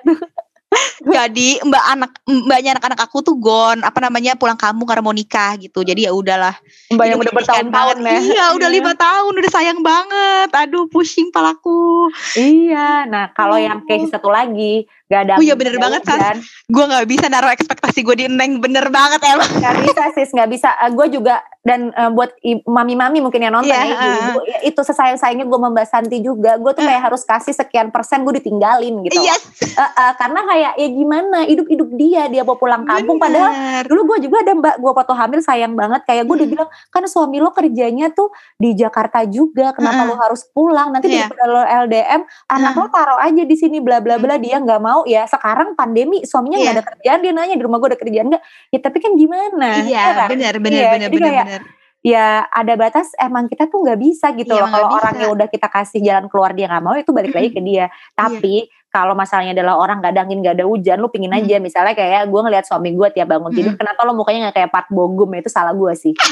Jadi 0.98 1.62
mbak 1.62 1.84
anak 1.94 2.10
mbaknya 2.26 2.70
anak-anak 2.76 3.00
aku 3.06 3.22
tuh 3.22 3.38
gon 3.38 3.80
apa 3.86 3.98
namanya 4.02 4.34
pulang 4.34 4.58
kampung 4.58 4.84
karena 4.84 5.02
mau 5.02 5.14
nikah 5.14 5.54
gitu. 5.56 5.86
Jadi 5.86 6.04
ya 6.04 6.12
udahlah. 6.12 6.58
Mbak 6.90 7.06
yang 7.06 7.18
udah 7.22 7.34
bertahun-tahun 7.34 7.96
ya. 8.02 8.18
Iya, 8.18 8.44
udah 8.58 8.68
lima 8.68 8.92
tahun, 8.98 9.32
udah 9.32 9.52
sayang 9.52 9.80
banget. 9.80 10.50
Aduh, 10.52 10.90
pusing 10.90 11.30
palaku. 11.30 12.10
Iya, 12.34 13.06
nah 13.06 13.30
kalau 13.32 13.56
yang 13.56 13.86
case 13.86 14.10
satu 14.10 14.28
lagi 14.28 14.90
gak 15.08 15.20
ada 15.24 15.34
Oh 15.34 15.42
iya, 15.42 15.54
bener 15.54 15.76
banget, 15.76 16.00
Sas. 16.02 16.14
hujan, 16.14 16.36
Gue 16.68 16.84
nggak 16.84 17.06
bisa 17.06 17.26
naruh 17.26 17.48
ekspektasi 17.48 18.00
gue 18.00 18.14
di 18.14 18.26
Neng 18.28 18.58
bener 18.58 18.86
banget 18.88 19.20
emang. 19.26 19.48
nggak 19.54 19.76
bisa 19.82 20.02
sis 20.12 20.30
nggak 20.30 20.48
bisa 20.48 20.68
Eh, 20.78 20.90
gue 20.90 21.06
juga 21.10 21.40
dan 21.60 21.88
eh, 21.90 22.10
buat 22.10 22.32
mami-mami 22.64 23.18
mungkin 23.18 23.40
yang 23.40 23.52
nonton 23.52 23.68
Iya, 23.68 23.82
ya 23.82 23.92
ibu-ibu, 23.94 24.38
ya, 24.42 24.58
itu 24.64 24.80
sesayang-sayangnya 24.80 25.44
gue 25.44 25.58
Mbak 25.58 25.86
Santi 25.86 26.18
juga 26.18 26.56
gue 26.56 26.70
tuh 26.70 26.80
kayak 26.82 27.02
harus 27.02 27.22
kasih 27.22 27.52
sekian 27.52 27.88
persen 27.88 28.20
gue 28.22 28.36
ditinggalin 28.36 29.00
gitu 29.02 29.16
Iya, 29.18 29.36
Eh, 29.70 29.82
eh, 29.82 30.12
karena 30.14 30.40
kayak 30.44 30.72
ya 30.76 30.88
gimana 30.90 31.38
hidup-hidup 31.44 31.88
dia 31.94 32.22
dia 32.26 32.42
mau 32.42 32.54
pulang 32.54 32.84
kampung 32.84 33.16
padahal 33.16 33.52
dulu 33.84 34.00
gue 34.10 34.28
juga 34.28 34.40
ada 34.40 34.52
mbak 34.54 34.74
gue 34.76 34.92
foto 34.94 35.12
hamil 35.14 35.40
sayang 35.40 35.72
banget 35.72 36.04
kayak 36.04 36.24
gue 36.24 36.34
udah 36.34 36.44
Hmm. 36.44 36.54
bilang 36.54 36.68
kan 36.88 37.02
suami 37.04 37.38
lo 37.38 37.50
kerjanya 37.50 38.10
tuh 38.10 38.28
di 38.54 38.72
Jakarta 38.72 39.24
juga 39.24 39.72
kenapa 39.72 40.02
Heeh. 40.02 40.08
lo 40.08 40.16
harus 40.16 40.44
pulang 40.48 40.90
nanti 40.90 41.08
Iya. 41.08 41.26
daripada 41.26 41.44
lo 41.46 41.62
LDM 41.86 42.20
anak 42.46 42.70
Heeh. 42.70 42.80
lo 42.80 42.88
taruh 42.88 43.18
aja 43.18 43.42
di 43.42 43.56
sini 43.56 43.78
bla 43.78 43.98
bla 43.98 44.16
bla 44.16 44.36
dia 44.36 44.56
nggak 44.56 44.80
mau 44.80 44.97
ya 45.04 45.22
sekarang 45.24 45.74
pandemi 45.74 46.22
suaminya 46.22 46.56
nggak 46.56 46.66
Iya. 46.66 46.74
ada 46.74 46.84
kerjaan 46.84 47.18
dia 47.20 47.32
nanya 47.32 47.54
di 47.54 47.62
rumah 47.62 47.78
gue 47.78 47.88
ada 47.88 47.98
kerjaan 47.98 48.26
nggak? 48.28 48.42
Ya 48.68 48.78
tapi 48.80 48.98
kan 48.98 49.12
gimana? 49.12 49.68
Iya, 49.80 50.00
Ya 50.00 50.12
kan? 50.16 50.28
benar 50.28 50.54
benar 50.56 50.72
Iya, 50.74 50.88
benar 50.88 51.00
jadi 51.04 51.14
benar 51.14 51.28
kayak 51.28 51.46
benar. 51.46 51.62
ya 52.00 52.26
ada 52.46 52.74
batas 52.74 53.08
emang 53.16 53.44
kita 53.46 53.66
tuh 53.66 53.78
nggak 53.80 53.98
bisa 53.98 54.26
gitu 54.32 54.48
Iya, 54.48 54.62
loh. 54.62 54.68
kalau 54.68 54.86
nggak 54.86 55.00
orangnya 55.00 55.28
udah 55.30 55.46
kita 55.46 55.68
kasih 55.68 56.00
jalan 56.00 56.26
keluar 56.26 56.50
dia 56.52 56.66
nggak 56.66 56.80
mau 56.80 56.94
itu 56.94 57.10
balik 57.10 57.30
lagi 57.30 57.50
ke 57.50 57.60
dia. 57.60 57.86
Tapi 58.12 58.66
kalau 58.88 59.12
masalahnya 59.12 59.52
adalah 59.52 59.76
orang 59.76 60.00
gak 60.00 60.10
ada 60.10 60.24
angin 60.24 60.40
gak 60.40 60.56
ada 60.56 60.64
hujan 60.64 60.96
lu 60.96 61.06
pingin 61.06 61.28
Hmm. 61.28 61.38
aja 61.38 61.60
misalnya 61.60 61.92
kayak 61.92 62.24
gue 62.24 62.40
ngeliat 62.40 62.64
suami 62.64 62.90
gue 62.90 63.08
tiap 63.10 63.28
bangun 63.28 63.52
tidur 63.52 63.72
Hmm. 63.72 63.80
kenapa 63.84 64.00
lo 64.02 64.16
mukanya 64.16 64.48
gak 64.48 64.56
kayak 64.56 64.70
Park 64.70 64.88
Bogum? 64.88 65.28
Ya 65.28 65.38
itu 65.38 65.50
salah 65.50 65.70
gue 65.70 65.92
sih. 65.94 66.14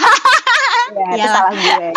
Ya, 0.86 1.18
itu 1.18 1.28
salah 1.28 1.50
gue 1.50 1.92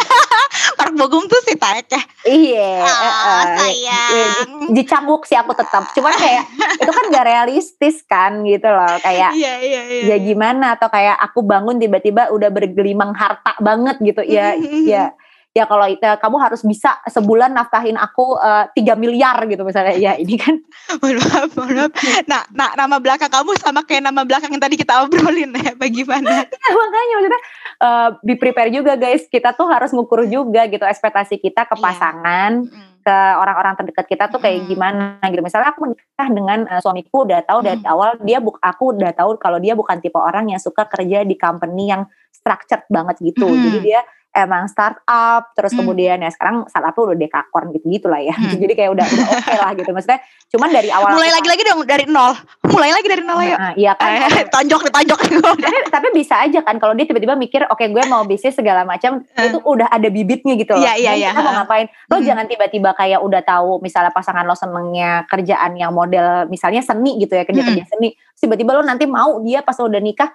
Park 0.79 0.95
Bogum 0.95 1.23
tuh 1.25 1.43
si 1.43 1.53
Taek 1.53 1.85
ya. 1.85 2.01
iya 2.23 2.71
Ah, 2.79 2.87
eh, 2.87 3.03
eh, 3.03 3.43
sayang. 3.53 3.75
iya, 3.75 4.27
di- 4.63 4.73
dicambuk 4.73 5.23
sih 5.23 5.35
aku 5.35 5.51
tetap 5.51 5.91
cuman 5.91 6.15
kayak 6.15 6.47
itu 6.81 6.87
kan 6.89 7.05
gak 7.09 7.25
realistis 7.25 7.99
kan 8.03 8.41
gitu 8.41 8.65
loh 8.65 8.95
kayak 8.99 9.31
Iya 9.31 9.53
iya 9.59 9.81
iya. 9.85 10.03
ya 10.05 10.17
gimana 10.17 10.73
atau 10.73 10.87
kayak 10.87 11.19
aku 11.19 11.43
bangun 11.43 11.75
tiba-tiba 11.75 12.29
udah 12.29 12.47
bergelimang 12.47 13.11
harta 13.11 13.59
banget 13.59 13.99
gitu 13.99 14.23
ya 14.23 14.55
ya 14.95 15.11
ya 15.49 15.65
kalau 15.65 15.89
itu 15.89 16.05
kamu 16.05 16.37
harus 16.37 16.61
bisa 16.61 17.01
sebulan 17.05 17.49
nafkahin 17.49 17.97
aku 17.97 18.37
eh, 18.37 18.69
tiga 18.77 18.93
miliar 18.93 19.41
gitu 19.49 19.65
misalnya 19.65 19.97
ya 19.97 20.13
ini 20.13 20.37
kan 20.37 20.55
Mohon 21.01 21.17
maaf, 21.19 21.49
mohon 21.57 21.75
maaf. 21.75 21.91
Nah, 22.25 22.41
nah, 22.53 22.69
nama 22.77 22.97
belakang 22.97 23.29
kamu 23.29 23.57
sama 23.57 23.81
kayak 23.81 24.05
nama 24.05 24.21
belakang 24.21 24.49
yang 24.49 24.61
tadi 24.61 24.77
kita 24.77 25.05
obrolin 25.05 25.49
ya, 25.53 25.73
bagaimana? 25.73 26.45
Ya, 26.69 26.73
makanya 26.77 27.13
maksudnya 27.17 27.41
eh, 27.79 28.09
be 28.21 28.33
prepare 28.37 28.69
juga 28.69 28.93
guys 28.93 29.25
kita 29.25 29.53
tuh 29.53 29.65
harus 29.67 29.89
ngukur 29.89 30.25
juga 30.25 30.69
gitu 30.69 30.85
ekspektasi 30.85 31.37
kita 31.37 31.65
ke 31.65 31.75
Iya. 31.75 31.81
pasangan 31.81 32.51
ke 32.99 33.15
orang-orang 33.39 33.73
terdekat 33.73 34.05
kita 34.05 34.23
tuh 34.27 34.37
kayak 34.37 34.67
Mm. 34.67 34.69
gimana 34.69 35.05
gitu 35.23 35.39
misalnya 35.39 35.71
aku 35.71 35.87
menikah 35.87 36.27
dengan 36.29 36.59
eh, 36.67 36.81
suamiku 36.83 37.25
udah 37.25 37.41
tahu 37.41 37.59
dari 37.63 37.81
Mm. 37.81 37.89
awal 37.89 38.09
dia 38.21 38.37
buk 38.37 38.59
aku 38.59 38.93
udah 38.93 39.11
tahu 39.15 39.39
kalau 39.39 39.57
dia 39.57 39.73
bukan 39.73 39.97
tipe 39.97 40.19
orang 40.19 40.51
yang 40.51 40.59
suka 40.61 40.85
kerja 40.85 41.23
di 41.23 41.33
company 41.33 41.89
yang 41.89 42.05
structured 42.29 42.85
banget 42.87 43.17
gitu 43.23 43.47
Mm. 43.47 43.61
jadi 43.65 43.79
dia 43.81 43.99
emang 44.31 44.65
startup 44.65 45.51
terus 45.51 45.71
Mm. 45.71 45.79
kemudian 45.79 46.17
ya 46.17 46.29
sekarang 46.29 46.63
startup 46.65 46.93
tuh 46.93 47.09
udah 47.09 47.17
dekakorn 47.17 47.69
gitu 47.71 47.89
gitulah 47.89 48.17
ya 48.17 48.31
Mm. 48.31 48.57
jadi 48.61 48.73
kayak 48.75 48.91
udah 48.91 49.05
udah 49.05 49.27
oke 49.27 49.53
lah 49.59 49.71
gitu 49.73 49.89
maksudnya 49.89 50.19
cuman 50.47 50.69
dari 50.69 50.89
awal 50.89 51.11
Mulai 51.11 51.27
aku- 51.27 51.37
lagi-lagi 51.39 51.63
dong 51.63 51.79
dari 51.83 52.05
nol. 52.05 52.33
Mulai 52.63 52.89
lagi 52.91 53.07
dari 53.07 53.21
nol 53.21 53.37
ayo. 53.39 53.55
Nah, 53.55 53.73
iya 53.75 53.91
kan 53.93 54.09
Eh, 54.11 54.45
tonjok 54.53 54.81
nih, 54.81 54.93
tonjok 54.95 55.19
tapi, 55.55 55.77
tapi 55.89 56.07
bisa 56.11 56.35
aja 56.39 56.59
kan 56.59 56.75
kalau 56.77 56.93
dia 56.93 57.05
tiba-tiba 57.05 57.33
mikir 57.33 57.65
oke 57.65 57.81
gue 57.81 58.03
mau 58.05 58.21
bisnis 58.23 58.53
segala 58.53 58.81
macam 58.81 59.21
Eh. 59.31 59.45
itu 59.45 59.57
udah 59.59 59.87
ada 59.87 60.07
bibitnya 60.07 60.53
gitu 60.55 60.73
loh. 60.73 60.81
Iya, 60.81 60.93
iya, 60.95 61.11
Dan 61.11 61.19
iya. 61.19 61.29
kita 61.31 61.41
mau 61.43 61.53
ngapain? 61.55 61.85
Lo 62.07 62.15
Hmm. 62.15 62.25
jangan 62.25 62.45
tiba-tiba 62.45 62.89
kayak 62.93 63.19
udah 63.19 63.41
tahu 63.41 63.77
misalnya 63.79 64.09
pasangan 64.09 64.41
lo 64.41 64.53
senengnya 64.53 65.25
kerjaan 65.25 65.73
yang 65.75 65.91
model 65.91 66.19
misalnya 66.47 66.81
seni 66.81 67.17
gitu 67.17 67.33
ya 67.33 67.43
kerja 67.43 67.61
kerja 67.63 67.85
seni. 67.87 68.09
Terus 68.11 68.41
tiba-tiba 68.41 68.71
lo 68.71 68.81
nanti 68.81 69.05
mau 69.05 69.37
dia 69.39 69.61
pas 69.61 69.75
lo 69.75 69.85
udah 69.85 69.99
nikah 69.99 70.29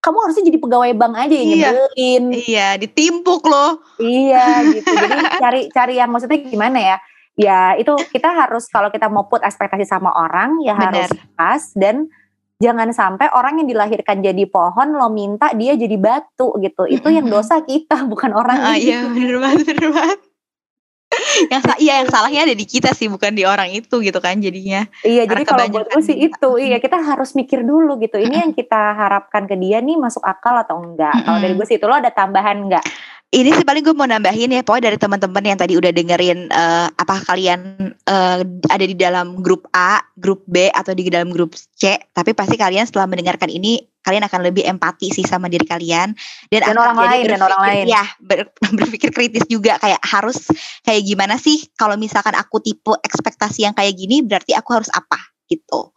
kamu 0.00 0.16
harusnya 0.18 0.44
jadi 0.44 0.58
pegawai 0.58 0.92
bank 0.92 1.14
aja 1.18 1.34
yang 1.34 1.46
Iya. 1.46 1.56
nyebelin. 1.68 2.24
Iya, 2.34 2.68
ditimpuk 2.76 3.42
loh. 3.44 3.84
iya 3.98 4.64
gitu. 4.66 4.88
Jadi 4.88 5.16
cari 5.42 5.60
cari 5.68 5.94
yang 5.94 6.08
maksudnya 6.08 6.40
gimana 6.40 6.78
ya? 6.78 6.96
Ya 7.36 7.58
itu 7.74 7.92
kita 8.08 8.28
harus 8.28 8.64
kalau 8.66 8.88
kita 8.88 9.06
mau 9.06 9.24
put 9.24 9.40
ekspektasi 9.40 9.84
sama 9.84 10.10
orang 10.10 10.60
ya 10.60 10.72
harus 10.74 11.08
Benar. 11.08 11.32
pas 11.34 11.62
dan 11.72 12.08
jangan 12.56 12.88
sampai 12.90 13.28
orang 13.30 13.56
yang 13.56 13.68
dilahirkan 13.68 14.20
jadi 14.20 14.44
pohon 14.44 14.92
lo 14.92 15.08
minta 15.08 15.48
dia 15.52 15.72
jadi 15.72 15.96
batu 15.96 16.52
gitu. 16.58 16.84
Itu 16.84 17.08
yang 17.08 17.24
dosa 17.26 17.60
kita 17.60 18.04
bukan 18.04 18.32
orang 18.32 18.56
Ah, 18.58 18.76
itu. 18.76 18.88
iya, 18.90 19.04
bener 19.06 19.36
banget, 19.38 19.64
bener 19.66 19.88
banget. 19.90 20.18
yang 21.52 21.62
iya 21.80 21.92
yang 22.02 22.08
salahnya 22.08 22.46
ada 22.48 22.54
di 22.56 22.66
kita 22.66 22.92
sih 22.96 23.08
bukan 23.10 23.32
di 23.34 23.44
orang 23.44 23.70
itu 23.72 24.00
gitu 24.00 24.18
kan 24.20 24.38
jadinya 24.40 24.86
Iya, 25.00 25.24
jadi 25.24 25.42
kalau 25.48 25.64
buat 25.72 25.88
gue 25.88 26.02
sih 26.04 26.16
kebanyakan. 26.16 26.36
itu, 26.36 26.50
iya 26.60 26.78
kita 26.78 26.98
harus 27.00 27.30
mikir 27.32 27.64
dulu 27.64 27.96
gitu. 28.02 28.16
Ini 28.20 28.36
yang 28.46 28.52
kita 28.52 28.94
harapkan 28.94 29.48
ke 29.48 29.56
dia 29.56 29.80
nih 29.80 29.96
masuk 29.96 30.22
akal 30.22 30.54
atau 30.60 30.80
enggak? 30.80 31.14
Kalau 31.24 31.38
dari 31.40 31.54
gue 31.56 31.66
sih 31.66 31.76
itu 31.80 31.86
lo 31.88 31.96
ada 31.96 32.12
tambahan 32.12 32.68
enggak? 32.68 32.84
Ini 33.30 33.54
sih 33.54 33.62
paling 33.62 33.86
gue 33.86 33.94
mau 33.94 34.10
nambahin 34.10 34.50
ya 34.50 34.66
pokoknya 34.66 34.90
dari 34.90 34.98
teman-teman 34.98 35.44
yang 35.46 35.58
tadi 35.58 35.78
udah 35.78 35.94
dengerin 35.94 36.50
eh, 36.50 36.88
apa 36.90 37.14
kalian 37.22 37.60
eh, 37.94 38.38
ada 38.66 38.84
di 38.84 38.96
dalam 38.98 39.38
grup 39.38 39.70
A, 39.70 40.02
grup 40.18 40.42
B 40.50 40.66
atau 40.66 40.90
di 40.98 41.06
dalam 41.06 41.30
grup 41.30 41.54
C, 41.54 41.94
tapi 42.10 42.34
pasti 42.34 42.58
kalian 42.58 42.90
setelah 42.90 43.06
mendengarkan 43.06 43.46
ini 43.46 43.78
kalian 44.02 44.26
akan 44.26 44.40
lebih 44.50 44.66
empati 44.66 45.14
sih 45.14 45.22
sama 45.22 45.46
diri 45.46 45.62
kalian 45.62 46.10
dan, 46.50 46.60
Dan 46.66 46.74
orang 46.74 46.98
lain, 46.98 47.24
dan 47.30 47.40
orang 47.46 47.62
lain. 47.62 47.84
ya 47.86 48.02
ber- 48.18 48.50
berpikir 48.82 49.14
kritis 49.14 49.46
juga 49.46 49.78
kayak 49.78 50.02
harus 50.02 50.50
kayak 50.82 51.06
gimana 51.06 51.38
sih 51.38 51.70
kalau 51.78 51.94
misalkan 51.94 52.34
aku 52.34 52.58
tipe 52.58 52.98
ekspektasi 52.98 53.62
yang 53.62 53.78
kayak 53.78 53.94
gini 53.94 54.26
berarti 54.26 54.58
aku 54.58 54.74
harus 54.74 54.90
apa 54.90 55.22
gitu. 55.46 55.94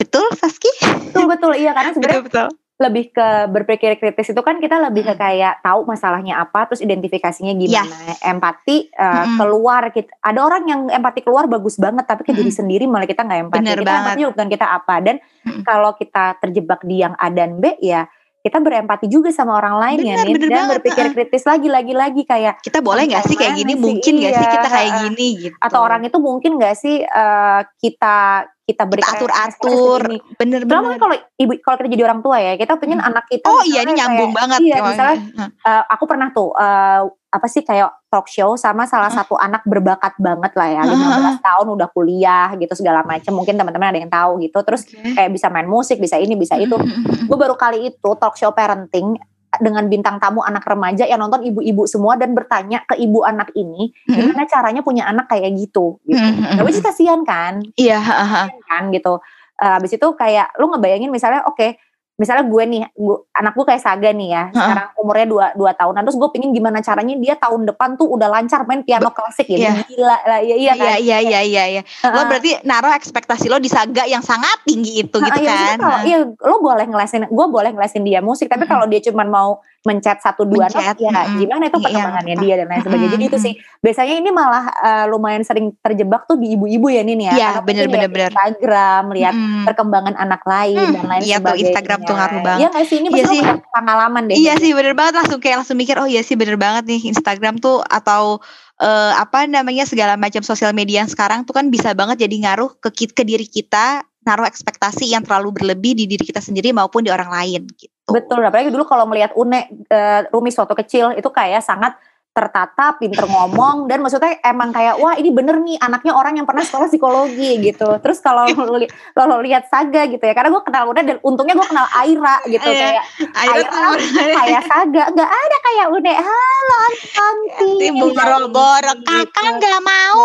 Betul 0.00 0.24
Saski? 0.32 0.70
Betul 1.12 1.28
betul 1.28 1.52
iya 1.60 1.76
karena 1.76 1.92
sebenarnya 1.96 2.24
betul. 2.24 2.48
Lebih 2.78 3.10
ke 3.10 3.28
berpikir 3.50 3.98
kritis 3.98 4.30
itu 4.30 4.38
kan 4.38 4.62
kita 4.62 4.78
lebih 4.78 5.02
ke 5.02 5.14
Mm. 5.14 5.18
kayak 5.18 5.54
tahu 5.66 5.82
masalahnya 5.82 6.38
apa 6.38 6.70
terus 6.70 6.78
identifikasinya 6.78 7.50
gimana 7.58 8.14
empati 8.22 8.94
uh, 8.94 9.26
Mm-mm. 9.26 9.34
keluar 9.34 9.82
kita 9.90 10.14
ada 10.22 10.40
orang 10.46 10.62
yang 10.70 10.80
empati 10.86 11.26
keluar 11.26 11.50
bagus 11.50 11.74
banget 11.74 12.06
tapi 12.06 12.22
ke 12.22 12.30
diri 12.30 12.54
sendiri 12.54 12.86
malah 12.86 13.10
kita 13.10 13.26
nggak 13.26 13.40
empati 13.50 13.58
Bener 13.66 13.78
kita 13.82 13.92
empati 13.98 14.22
bukan 14.30 14.46
kita 14.46 14.66
apa 14.70 14.94
dan 15.02 15.16
Mm-mm. 15.18 15.62
kalau 15.66 15.90
kita 15.98 16.38
terjebak 16.38 16.80
di 16.86 17.02
yang 17.02 17.18
A 17.18 17.26
dan 17.34 17.58
B 17.58 17.74
ya 17.82 18.06
kita 18.48 18.58
berempati 18.58 19.06
juga 19.06 19.28
sama 19.28 19.54
orang 19.54 19.76
lain 19.76 19.98
ya 20.02 20.14
Benar, 20.14 20.24
nih 20.24 20.34
dan 20.38 20.48
banget, 20.50 20.72
berpikir 20.74 21.04
kritis 21.12 21.44
lagi 21.44 21.68
lagi 21.68 21.92
lagi 21.92 22.22
kayak 22.22 22.54
Kita 22.60 22.80
boleh 22.80 23.04
nggak 23.04 23.24
sih 23.24 23.36
kayak 23.36 23.54
gini? 23.54 23.72
sih? 23.72 23.78
Mungkin 23.78 24.12
nggak 24.16 24.32
sih 24.32 24.42
Iya, 24.42 24.54
kita 24.54 24.68
kayak 24.68 24.90
gini 25.02 25.26
gitu? 25.38 25.56
atau 25.58 25.80
orang 25.80 26.00
itu 26.02 26.18
mungkin 26.18 26.50
nggak 26.56 26.74
sih 26.74 26.96
eh, 27.00 27.60
kita 27.76 28.16
kita 28.60 28.84
ekspresi 28.84 29.12
atur-atur. 29.16 30.00
Bener-bener. 30.34 30.76
kan 30.86 30.98
kalau 30.98 31.16
ibu 31.34 31.52
kalau 31.58 31.76
kita 31.78 31.88
jadi 31.88 32.04
orang 32.04 32.20
tua 32.20 32.36
ya 32.36 32.52
kita 32.54 32.76
pengen 32.76 32.98
Hmm. 32.98 33.08
anak 33.08 33.24
kita 33.26 33.44
Oh 33.44 33.60
iya 33.62 33.80
ini 33.80 33.92
nyambung 33.94 34.28
kayak- 34.28 34.38
banget. 34.38 34.58
iya 34.62 34.76
misalnya 34.82 35.16
eh, 35.62 35.82
aku 35.86 36.04
pernah 36.04 36.28
tuh 36.30 36.52
eh, 36.54 37.00
apa 37.28 37.44
sih 37.44 37.60
kayak 37.60 37.92
talk 38.08 38.24
show 38.24 38.56
sama 38.56 38.88
salah 38.88 39.12
satu 39.12 39.36
anak 39.36 39.60
berbakat 39.68 40.16
banget 40.16 40.52
lah 40.56 40.68
ya 40.68 40.82
Heeh, 40.82 41.36
15 41.36 41.44
tahun 41.44 41.66
udah 41.76 41.88
kuliah 41.92 42.48
gitu 42.56 42.72
segala 42.72 43.04
macam 43.04 43.36
mungkin 43.36 43.52
teman-teman 43.52 43.92
ada 43.92 44.00
yang 44.00 44.08
tahu 44.08 44.40
gitu 44.40 44.58
terus 44.64 44.88
Oke. 44.88 45.12
kayak 45.12 45.30
bisa 45.30 45.52
main 45.52 45.68
musik 45.68 46.00
bisa 46.00 46.16
ini 46.16 46.32
bisa 46.34 46.56
itu 46.56 46.72
gue 47.28 47.36
baru 47.36 47.52
kali 47.52 47.92
itu 47.92 48.10
talk 48.16 48.32
show 48.34 48.48
parenting 48.50 49.20
dengan 49.60 49.84
bintang 49.88 50.16
tamu 50.16 50.40
anak 50.40 50.64
remaja 50.64 51.04
yang 51.04 51.20
nonton 51.20 51.40
ibu-ibu 51.40 51.84
semua 51.84 52.16
dan 52.16 52.32
bertanya 52.32 52.84
ke 52.84 52.96
ibu 52.96 53.24
anak 53.24 53.48
ini 53.52 53.92
Mm-mm. 54.04 54.32
gimana 54.32 54.44
caranya 54.44 54.80
punya 54.80 55.08
anak 55.08 55.28
kayak 55.28 55.52
gitu 55.56 55.96
gitu. 56.04 56.20
Nah, 56.20 56.64
which 56.64 56.76
is 56.76 56.84
kasihan 56.84 57.24
kan, 57.24 57.64
Iya, 57.72 57.96
heeh. 57.96 58.44
kan 58.68 58.92
gitu. 58.92 59.24
Eh, 59.58 59.72
habis 59.72 59.90
itu 59.90 60.04
kayak 60.14 60.52
lu 60.60 60.68
ngebayangin 60.68 61.08
misalnya 61.08 61.42
oke 61.42 61.80
misalnya 62.18 62.50
gue 62.50 62.64
nih 62.66 62.82
gue, 62.92 63.16
anak 63.30 63.54
gue 63.54 63.64
kayak 63.64 63.78
Saga 63.78 64.10
nih 64.10 64.28
ya 64.34 64.42
sekarang 64.50 64.88
umurnya 64.98 65.26
dua, 65.30 65.46
dua 65.54 65.70
tahunan 65.70 66.02
terus 66.02 66.18
gue 66.18 66.28
pingin 66.34 66.50
gimana 66.50 66.82
caranya 66.82 67.14
dia 67.14 67.38
tahun 67.38 67.62
depan 67.70 67.94
tuh 67.94 68.10
udah 68.10 68.26
lancar 68.26 68.66
main 68.66 68.82
piano 68.82 69.14
klasik 69.14 69.46
ya 69.46 69.56
iya. 69.56 69.72
gila 69.86 70.16
lah 70.26 70.40
ya, 70.42 70.54
iya 70.58 70.72
kan 70.74 70.86
Iya, 70.88 70.96
iya, 70.98 71.18
iya, 71.22 71.40
iya, 71.46 71.64
iya. 71.78 71.82
Lo 72.02 72.18
Heeh. 72.18 72.26
berarti 72.26 72.50
naruh 72.66 72.90
ekspektasi 72.90 73.46
lo 73.46 73.62
di 73.62 73.70
saga 73.70 74.02
yang 74.02 74.20
sangat 74.20 74.66
tinggi 74.66 75.06
itu 75.06 75.14
gitu 75.14 75.38
iya, 75.38 75.46
maksudnya 75.46 75.70
kan? 75.70 75.78
kalau 75.78 75.98
iya 76.02 76.18
lo 76.26 76.56
boleh 76.58 76.86
ngelesin 76.90 77.22
gue 77.30 77.46
boleh 77.46 77.70
ngelesin 77.70 78.02
dia 78.02 78.18
musik 78.18 78.50
tapi 78.50 78.66
kalau 78.66 78.90
dia 78.90 78.98
cuma 78.98 79.22
mau 79.22 79.62
mencet 79.86 80.18
satu 80.18 80.42
dua 80.42 80.66
not 80.66 80.74
Mencet, 80.74 80.98
ya 80.98 81.10
mm-mm. 81.14 81.38
gimana 81.38 81.62
itu 81.70 81.78
Iya, 81.78 81.84
perkembangannya 81.86 82.34
apa. 82.34 82.42
dia 82.42 82.54
dan 82.58 82.66
lain 82.66 82.80
sebagainya 82.82 83.10
jadi 83.14 83.24
itu 83.30 83.38
sih 83.38 83.52
biasanya 83.78 84.14
ini 84.18 84.30
malah 84.34 84.64
eh, 84.74 85.04
lumayan 85.06 85.46
sering 85.46 85.70
terjebak 85.78 86.26
tuh 86.26 86.34
di 86.34 86.58
ibu-ibu 86.58 86.90
ya 86.90 87.06
Nin 87.06 87.22
ya 87.22 87.32
Iya, 87.32 87.50
mungkin 87.62 87.64
bener, 87.64 87.86
bener, 87.86 88.10
bener. 88.10 88.30
Instagram 88.34 89.02
lihat 89.14 89.34
Mm-mm. 89.38 89.64
perkembangan 89.64 90.14
anak 90.18 90.42
lain 90.42 90.76
Hmm, 90.78 90.92
dan 90.98 91.04
lain 91.06 91.22
iya 91.22 91.36
tuh, 91.38 91.54
sebagainya 91.54 91.62
Instagram 91.70 92.00
tuh 92.08 92.16
ngaruh 92.16 92.40
banget. 92.40 92.60
iya 92.64 92.80
sih 92.82 92.96
ini 92.98 93.08
Iya 93.12 93.24
sih. 93.28 93.40
pengalaman 93.70 94.22
deh 94.26 94.36
Iya 94.36 94.52
sih 94.56 94.72
bener 94.72 94.96
banget 94.96 95.14
langsung 95.20 95.38
kayak 95.38 95.60
langsung 95.62 95.76
mikir 95.76 95.94
oh 96.00 96.08
iya 96.08 96.24
sih 96.24 96.34
bener 96.34 96.56
banget 96.56 96.88
nih 96.88 97.12
Instagram 97.12 97.60
tuh 97.60 97.84
atau 97.84 98.40
eh, 98.80 99.12
apa 99.14 99.44
namanya 99.44 99.84
segala 99.84 100.16
macam 100.16 100.40
sosial 100.40 100.72
media 100.72 101.04
yang 101.04 101.10
sekarang 101.12 101.44
tuh 101.44 101.52
kan 101.52 101.68
bisa 101.68 101.92
banget 101.92 102.24
jadi 102.24 102.36
ngaruh 102.48 102.72
ke 102.80 102.88
ke 103.12 103.22
diri 103.22 103.44
kita 103.44 104.02
naruh 104.26 104.44
ekspektasi 104.44 105.08
yang 105.08 105.24
terlalu 105.24 105.56
berlebih 105.56 105.96
di 105.96 106.04
diri 106.04 106.20
kita 106.20 106.44
sendiri 106.44 106.68
maupun 106.76 107.00
di 107.00 107.08
orang 107.08 107.32
lain 107.32 107.64
gitu. 107.72 108.12
Betul, 108.12 108.44
apalagi 108.44 108.68
dulu 108.68 108.84
kalau 108.84 109.08
melihat 109.08 109.32
Une 109.32 109.64
eh, 109.88 110.20
Rumis 110.28 110.56
waktu 110.56 110.76
kecil 110.84 111.16
itu 111.16 111.28
kayak 111.32 111.64
sangat 111.64 111.96
tertata, 112.38 112.94
pinter 112.94 113.26
ngomong 113.26 113.84
dan 113.84 113.98
maksudnya 113.98 114.38
emang 114.40 114.70
kayak 114.70 114.94
wah 114.94 115.12
ini 115.12 115.28
bener 115.28 115.58
nih 115.58 115.74
anaknya 115.76 116.12
orang 116.12 116.34
yang 116.34 116.46
pernah 116.46 116.62
sekolah 116.62 116.86
psikologi 116.86 117.58
gitu. 117.60 117.98
Terus 117.98 118.18
kalau 118.18 118.46
li- 118.78 118.86
lo 119.12 119.22
lo 119.24 119.42
lihat 119.42 119.66
Saga 119.66 120.06
gitu 120.06 120.20
ya, 120.20 120.30
karena 120.30 120.48
gue 120.48 120.62
kenal 120.62 120.86
Une 120.86 121.02
dan 121.02 121.18
untungnya 121.20 121.52
gue 121.52 121.66
kenal 121.66 121.86
Aira 121.92 122.38
gitu 122.44 122.62
Iya. 122.64 122.78
kayak 122.78 123.04
Akhirnya 123.34 123.66
Aira 123.66 124.38
kayak 124.38 124.62
Saga 124.64 125.04
nggak 125.10 125.30
ada 125.30 125.56
kayak 125.60 125.86
Une. 125.90 126.12
Halo 126.14 126.76
Anti. 127.18 127.88
boro-boro 127.90 128.92
kakak 129.02 129.52
nggak 129.58 129.80
mau. 129.80 130.24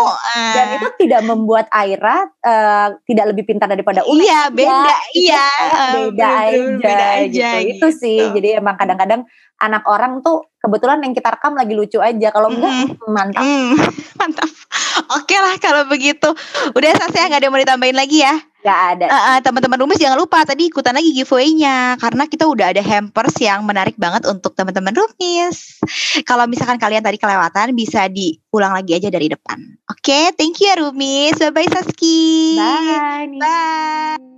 Dan 0.54 0.66
Ah. 0.66 0.76
itu 0.76 0.88
tidak 0.98 1.20
membuat 1.22 1.66
Aira 1.68 2.16
eh, 2.40 2.88
tidak 3.04 3.24
lebih 3.30 3.44
pintar 3.44 3.66
daripada 3.66 4.04
Une. 4.04 4.22
Iya 4.22 4.48
beda, 4.48 4.94
Itu 5.10 5.18
iya 5.20 5.46
beda 5.92 6.28
bener, 6.28 6.30
aja, 6.30 6.78
beda 6.78 7.06
gitu. 7.20 7.24
aja 7.26 7.48
Itu 7.60 7.86
sih. 7.90 8.18
gitu. 8.20 8.34
Jadi 8.34 8.48
emang 8.54 8.76
kadang-kadang 8.76 9.20
anak 9.56 9.82
orang 9.84 10.20
tuh 10.20 10.44
kebetulan 10.64 11.04
yang 11.04 11.12
kita 11.12 11.28
rekam 11.36 11.52
lagi 11.52 11.76
lucu 11.76 12.00
aja. 12.00 12.28
Kalau 12.32 12.48
enggak 12.48 12.96
mantap. 13.04 13.44
Hmm, 13.44 13.76
mantap. 14.20 14.48
Oke 15.20 15.36
lah 15.36 15.60
kalau 15.60 15.84
begitu. 15.84 16.32
Udah 16.72 16.90
selesai 16.96 17.28
nggak 17.28 17.40
ada 17.44 17.46
yang 17.46 17.54
mau 17.54 17.60
ditambahin 17.60 17.96
lagi 18.00 18.24
ya? 18.24 18.34
Gak 18.64 18.80
ada. 18.96 19.06
Eh, 19.12 19.24
eh, 19.36 19.38
teman-teman 19.44 19.76
Rumis 19.76 20.00
jangan 20.00 20.16
lupa 20.16 20.40
tadi 20.48 20.72
ikutan 20.72 20.96
lagi 20.96 21.12
giveaway-nya 21.12 22.00
karena 22.00 22.24
kita 22.24 22.48
udah 22.48 22.72
ada 22.72 22.80
hampers 22.80 23.36
yang 23.36 23.60
menarik 23.68 23.92
banget 24.00 24.24
untuk 24.24 24.56
teman-teman 24.56 24.96
Rumis. 24.96 25.84
Kalau 26.24 26.48
misalkan 26.48 26.80
kalian 26.80 27.04
tadi 27.04 27.20
kelewatan 27.20 27.76
bisa 27.76 28.08
diulang 28.08 28.72
lagi 28.72 28.96
aja 28.96 29.12
dari 29.12 29.28
depan. 29.28 29.60
Oke, 29.92 30.32
thank 30.40 30.64
you 30.64 30.72
ya 30.72 30.80
Rumis. 30.80 31.36
Bye 31.36 31.52
bye 31.52 31.68
Saski. 31.68 32.56
Bye. 32.56 33.36
Bye. 33.36 34.33